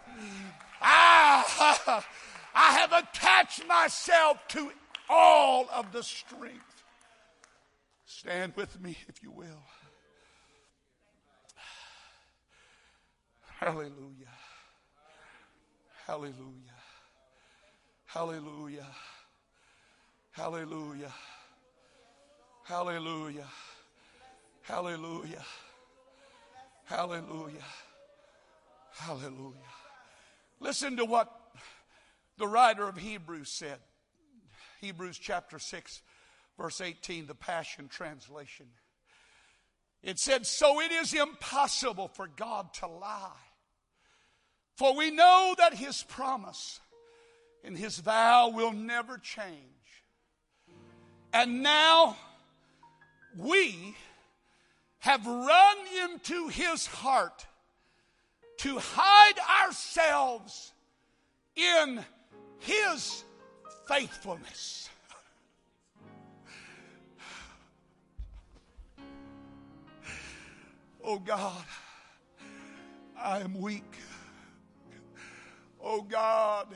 I, 0.82 1.44
ah, 1.52 2.06
I 2.56 2.72
have 2.74 2.94
attached 2.94 3.68
myself 3.68 4.38
to 4.50 4.72
all 5.10 5.68
of 5.74 5.92
the 5.92 6.04
strength. 6.04 6.84
Stand 8.06 8.54
with 8.56 8.80
me, 8.82 8.98
if 9.08 9.22
you 9.22 9.32
will. 9.32 9.64
Hallelujah. 13.60 14.36
Hallelujah. 16.08 16.80
Hallelujah. 18.06 18.88
Hallelujah. 20.32 21.14
Hallelujah. 22.64 23.48
Hallelujah. 24.64 25.46
Hallelujah. 26.90 27.64
Hallelujah. 28.94 29.54
Listen 30.60 30.98
to 30.98 31.06
what 31.06 31.32
the 32.40 32.48
writer 32.48 32.88
of 32.88 32.98
Hebrews 32.98 33.50
said. 33.50 33.78
Hebrews 34.82 35.20
chapter 35.20 35.60
6, 35.60 36.02
verse 36.58 36.82
18, 36.82 37.28
the 37.28 37.36
Passion 37.36 37.90
Translation. 37.90 38.66
It 40.02 40.18
said, 40.18 40.48
So 40.48 40.82
it 40.82 40.92
is 40.92 41.14
impossible 41.14 42.08
for 42.08 42.28
God 42.28 42.74
to 42.76 42.88
lie. 42.88 43.30
For 44.76 44.96
we 44.96 45.12
know 45.12 45.54
that 45.60 45.76
his 45.76 46.02
promise 46.02 46.80
and 47.64 47.78
his 47.78 48.00
vow 48.00 48.50
will 48.50 48.74
never 48.74 49.20
change. 49.20 49.54
And 51.34 51.62
now 51.62 52.18
we 53.38 53.96
have 55.00 55.26
run 55.26 55.78
into 56.04 56.48
his 56.50 56.86
heart 56.86 57.46
to 58.58 58.78
hide 58.80 59.66
ourselves 59.66 60.74
in 61.56 62.04
his 62.60 63.24
faithfulness. 63.88 64.90
Oh 71.04 71.18
God, 71.18 71.64
I 73.18 73.40
am 73.40 73.60
weak. 73.60 73.96
Oh 75.82 76.02
God, 76.02 76.68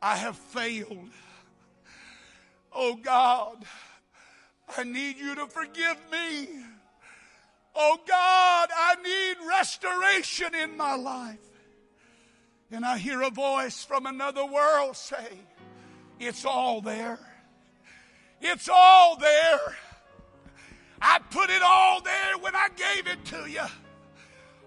I 0.00 0.16
have 0.16 0.36
failed. 0.36 1.10
Oh 2.72 2.96
God, 2.96 3.64
I 4.76 4.84
need 4.84 5.18
you 5.18 5.34
to 5.34 5.46
forgive 5.46 5.96
me. 6.10 6.48
Oh 7.74 7.98
God, 8.06 8.68
I 8.76 8.96
need 9.02 9.48
restoration 9.48 10.54
in 10.54 10.76
my 10.76 10.94
life. 10.94 11.38
And 12.70 12.84
I 12.84 12.98
hear 12.98 13.22
a 13.22 13.30
voice 13.30 13.84
from 13.84 14.06
another 14.06 14.44
world 14.44 14.96
say, 14.96 15.38
It's 16.18 16.44
all 16.44 16.80
there. 16.80 17.18
It's 18.40 18.68
all 18.72 19.16
there. 19.16 19.76
I 21.02 21.18
put 21.30 21.50
it 21.50 21.62
all 21.62 22.00
there 22.02 22.38
when 22.38 22.54
I 22.54 22.68
gave 22.76 23.06
it 23.06 23.24
to 23.26 23.50
you. 23.50 23.66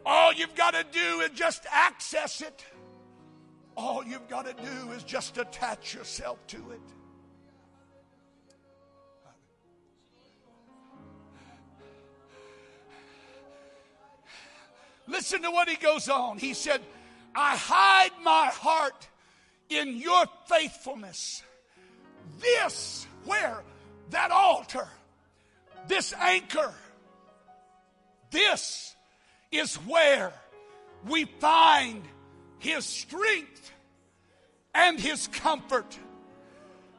All 0.05 0.33
you've 0.33 0.55
got 0.55 0.73
to 0.73 0.83
do 0.91 1.21
is 1.21 1.29
just 1.31 1.65
access 1.71 2.41
it. 2.41 2.65
All 3.77 4.03
you've 4.03 4.27
got 4.27 4.45
to 4.45 4.53
do 4.53 4.91
is 4.91 5.03
just 5.03 5.37
attach 5.37 5.93
yourself 5.93 6.45
to 6.47 6.71
it. 6.71 6.81
Listen 15.07 15.41
to 15.41 15.51
what 15.51 15.69
he 15.69 15.75
goes 15.75 16.09
on. 16.09 16.37
He 16.37 16.53
said, 16.53 16.81
I 17.35 17.55
hide 17.57 18.11
my 18.23 18.47
heart 18.47 19.07
in 19.69 19.97
your 19.97 20.25
faithfulness. 20.47 21.43
This, 22.39 23.05
where? 23.25 23.63
That 24.11 24.31
altar, 24.31 24.87
this 25.87 26.13
anchor, 26.13 26.73
this 28.31 28.95
is 29.51 29.75
where 29.75 30.33
we 31.07 31.25
find 31.25 32.03
his 32.59 32.85
strength 32.85 33.71
and 34.73 34.99
his 34.99 35.27
comfort. 35.27 35.97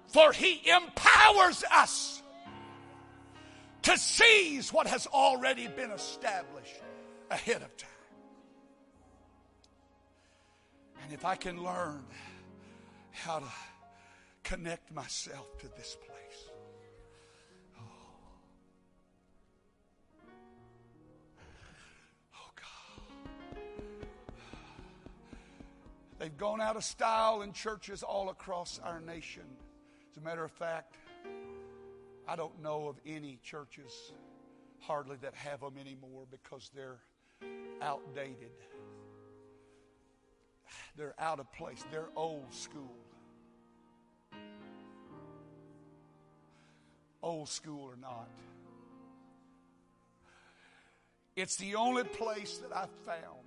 For 0.08 0.32
he 0.32 0.62
empowers 0.68 1.64
us 1.72 2.22
to 3.82 3.98
seize 3.98 4.72
what 4.72 4.86
has 4.86 5.06
already 5.06 5.66
been 5.68 5.90
established 5.90 6.80
ahead 7.30 7.62
of 7.62 7.76
time. 7.76 7.90
If 11.14 11.24
I 11.24 11.37
can 11.37 11.62
learn 11.62 12.05
how 13.12 13.38
to 13.38 13.46
connect 14.42 14.92
myself 14.92 15.57
to 15.59 15.68
this 15.77 15.96
place. 16.05 16.50
Oh, 17.79 17.83
oh 22.35 22.50
God. 22.57 23.59
They've 26.18 26.37
gone 26.37 26.61
out 26.61 26.74
of 26.74 26.83
style 26.83 27.42
in 27.42 27.53
churches 27.53 28.03
all 28.03 28.31
across 28.31 28.81
our 28.83 29.00
nation. 29.00 29.44
As 30.11 30.16
a 30.16 30.20
matter 30.20 30.42
of 30.42 30.50
fact, 30.50 30.96
I 32.27 32.35
don't 32.35 32.61
know 32.61 32.88
of 32.88 32.96
any 33.07 33.38
churches 33.40 34.12
hardly 34.81 35.16
that 35.22 35.35
have 35.35 35.61
them 35.61 35.74
anymore 35.81 36.24
because 36.29 36.72
they're 36.74 36.98
outdated. 37.81 38.50
They're 40.96 41.14
out 41.18 41.40
of 41.40 41.52
place. 41.52 41.85
They're 41.90 42.09
old 42.16 42.52
school. 42.52 42.96
Old 47.22 47.48
school 47.48 47.83
or 47.83 47.96
not. 48.00 48.28
It's 51.37 51.57
the 51.57 51.74
only 51.74 52.04
place 52.04 52.59
that 52.59 52.74
I've 52.76 52.90
found 53.04 53.44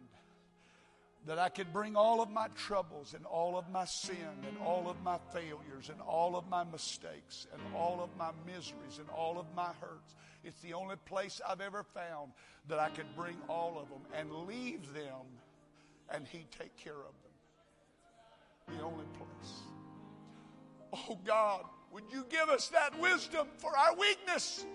that 1.25 1.39
I 1.39 1.49
could 1.49 1.71
bring 1.73 1.95
all 1.95 2.21
of 2.21 2.29
my 2.31 2.47
troubles 2.55 3.13
and 3.13 3.25
all 3.25 3.57
of 3.57 3.69
my 3.69 3.83
sin 3.86 4.45
and 4.47 4.57
all 4.65 4.89
of 4.89 5.01
my 5.03 5.17
failures 5.33 5.89
and 5.89 5.99
all 6.01 6.38
of 6.38 6.47
my 6.47 6.63
mistakes 6.63 7.47
and 7.53 7.62
all 7.75 8.01
of 8.01 8.10
my 8.17 8.31
miseries 8.45 8.99
and 8.99 9.10
all 9.10 9.38
of 9.38 9.45
my 9.53 9.69
hurts. 9.81 10.15
It's 10.43 10.60
the 10.62 10.73
only 10.73 10.95
place 11.05 11.41
I've 11.47 11.60
ever 11.60 11.83
found 11.83 12.31
that 12.69 12.79
I 12.79 12.89
could 12.89 13.13
bring 13.15 13.36
all 13.49 13.77
of 13.77 13.89
them 13.89 14.01
and 14.17 14.47
leave 14.47 14.93
them 14.93 15.25
and 16.10 16.25
He'd 16.27 16.49
take 16.51 16.75
care 16.77 16.93
of 16.93 17.13
them. 17.23 17.26
The 18.67 18.84
only 18.84 19.06
place. 19.17 19.53
Oh 20.93 21.19
God, 21.25 21.63
would 21.91 22.03
you 22.12 22.25
give 22.30 22.49
us 22.49 22.67
that 22.69 22.99
wisdom 22.99 23.47
for 23.58 23.75
our 23.77 23.95
weakness? 23.95 24.65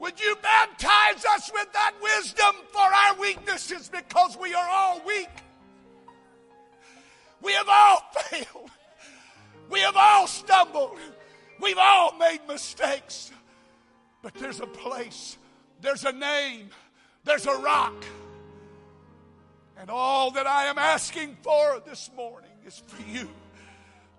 Would 0.00 0.20
you 0.20 0.36
baptize 0.40 1.24
us 1.34 1.50
with 1.52 1.72
that 1.72 1.94
wisdom 2.00 2.54
for 2.72 2.80
our 2.80 3.18
weaknesses 3.20 3.88
because 3.88 4.36
we 4.36 4.54
are 4.54 4.68
all 4.68 5.02
weak? 5.04 5.28
We 7.42 7.52
have 7.52 7.68
all 7.68 8.02
failed. 8.22 8.70
We 9.70 9.80
have 9.80 9.96
all 9.96 10.26
stumbled. 10.26 10.98
We've 11.60 11.78
all 11.78 12.16
made 12.16 12.40
mistakes. 12.46 13.32
But 14.22 14.34
there's 14.34 14.60
a 14.60 14.66
place, 14.66 15.36
there's 15.80 16.04
a 16.04 16.12
name, 16.12 16.70
there's 17.24 17.46
a 17.46 17.56
rock. 17.56 18.04
And 19.78 19.90
all 19.90 20.32
that 20.32 20.46
I 20.46 20.64
am 20.66 20.78
asking 20.78 21.36
for 21.42 21.80
this 21.86 22.10
morning 22.16 22.50
is 22.66 22.82
for 22.86 23.02
you 23.08 23.28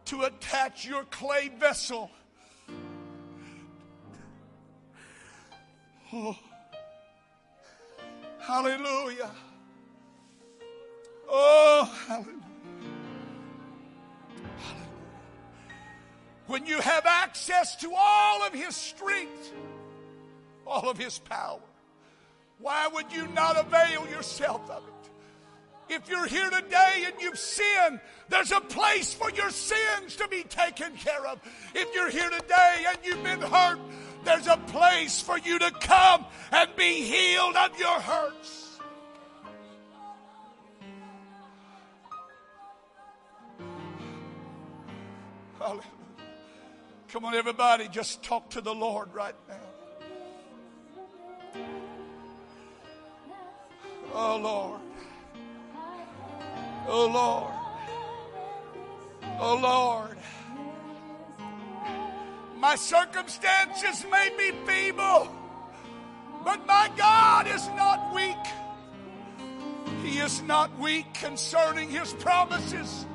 to 0.06 0.24
attach 0.24 0.86
your 0.86 1.04
clay 1.06 1.50
vessel 1.50 2.10
Oh. 6.12 6.36
Hallelujah. 8.39 9.30
Oh, 11.28 12.00
hallelujah. 12.08 12.34
Hallelujah. 14.58 14.86
When 16.48 16.65
you 16.65 16.80
have 16.82 17.06
access 17.06 17.76
to 17.78 17.91
all 17.95 18.43
of 18.43 18.54
His 18.54 18.76
strength, 18.76 19.54
all 20.65 20.89
of 20.89 20.98
His 20.98 21.19
power, 21.19 21.60
why 22.58 22.88
would 22.88 23.12
you 23.13 23.28
not 23.28 23.60
avail 23.60 24.08
yourself 24.10 24.67
of 24.72 24.84
it? 24.88 24.99
If 25.89 26.08
you're 26.08 26.28
here 26.28 26.49
today 26.52 27.04
and 27.06 27.15
you've 27.19 27.39
sinned, 27.39 27.99
there's 28.30 28.52
a 28.52 28.62
place 28.62 29.12
for 29.13 29.32
your 29.32 29.49
sins 29.49 30.15
to 30.17 30.28
be 30.28 30.43
taken 30.43 30.95
care 30.95 31.25
of. 31.25 31.39
If 31.73 31.93
you're 31.95 32.12
here 32.12 32.30
today 32.30 32.86
and 32.88 32.97
you've 33.04 33.23
been 33.23 33.41
hurt, 33.41 33.80
there's 34.23 34.45
a 34.45 34.58
place 34.67 35.19
for 35.19 35.39
you 35.39 35.58
to 35.58 35.71
come 35.71 36.25
and 36.52 36.69
be 36.75 37.02
healed 37.02 37.56
of 37.56 37.80
your 37.80 37.99
hurts. 37.99 38.80
Hallelujah. 45.58 45.84
Come 47.10 47.25
on, 47.25 47.34
everybody, 47.34 47.88
just 47.88 48.21
talk 48.21 48.52
to 48.52 48.62
the 48.62 48.73
Lord 48.73 49.12
right 49.13 49.36
now. 49.47 49.56
Oh, 54.13 54.38
Lord. 54.38 54.82
Oh, 56.91 57.06
Lord. 57.06 57.54
Oh, 59.39 59.60
Lord. 59.62 60.17
My 62.58 62.75
circumstances 62.75 64.06
may 64.12 64.32
be 64.36 64.52
feeble, 64.65 65.30
but 66.43 66.65
my 66.65 66.89
God 66.97 67.47
is 67.47 67.67
not 67.69 68.13
weak. 68.13 68.36
He 70.04 70.17
is 70.17 70.41
not 70.41 70.78
weak 70.80 71.13
concerning 71.13 71.89
His 71.89 72.13
promises. 72.13 73.06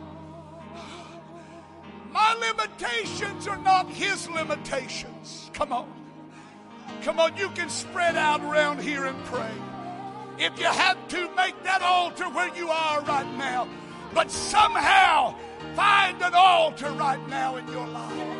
My 2.13 2.35
limitations 2.35 3.49
are 3.49 3.59
not 3.59 3.91
His 3.91 4.31
limitations. 4.31 5.51
Come 5.53 5.73
on. 5.73 5.93
Come 7.03 7.19
on, 7.19 7.37
you 7.37 7.49
can 7.51 7.69
spread 7.69 8.17
out 8.17 8.41
around 8.41 8.81
here 8.81 9.05
and 9.05 9.25
pray. 9.25 9.51
If 10.39 10.59
you 10.59 10.67
have 10.67 11.09
to, 11.09 11.31
make 11.37 11.63
that 11.63 11.83
altar 11.83 12.25
where 12.25 12.55
you 12.57 12.69
are 12.69 13.01
right 13.03 13.31
now. 13.37 13.69
But 14.13 14.31
somehow, 14.31 15.37
find 15.75 16.21
an 16.23 16.35
altar 16.35 16.91
right 16.93 17.29
now 17.29 17.57
in 17.57 17.67
your 17.69 17.87
life. 17.87 18.34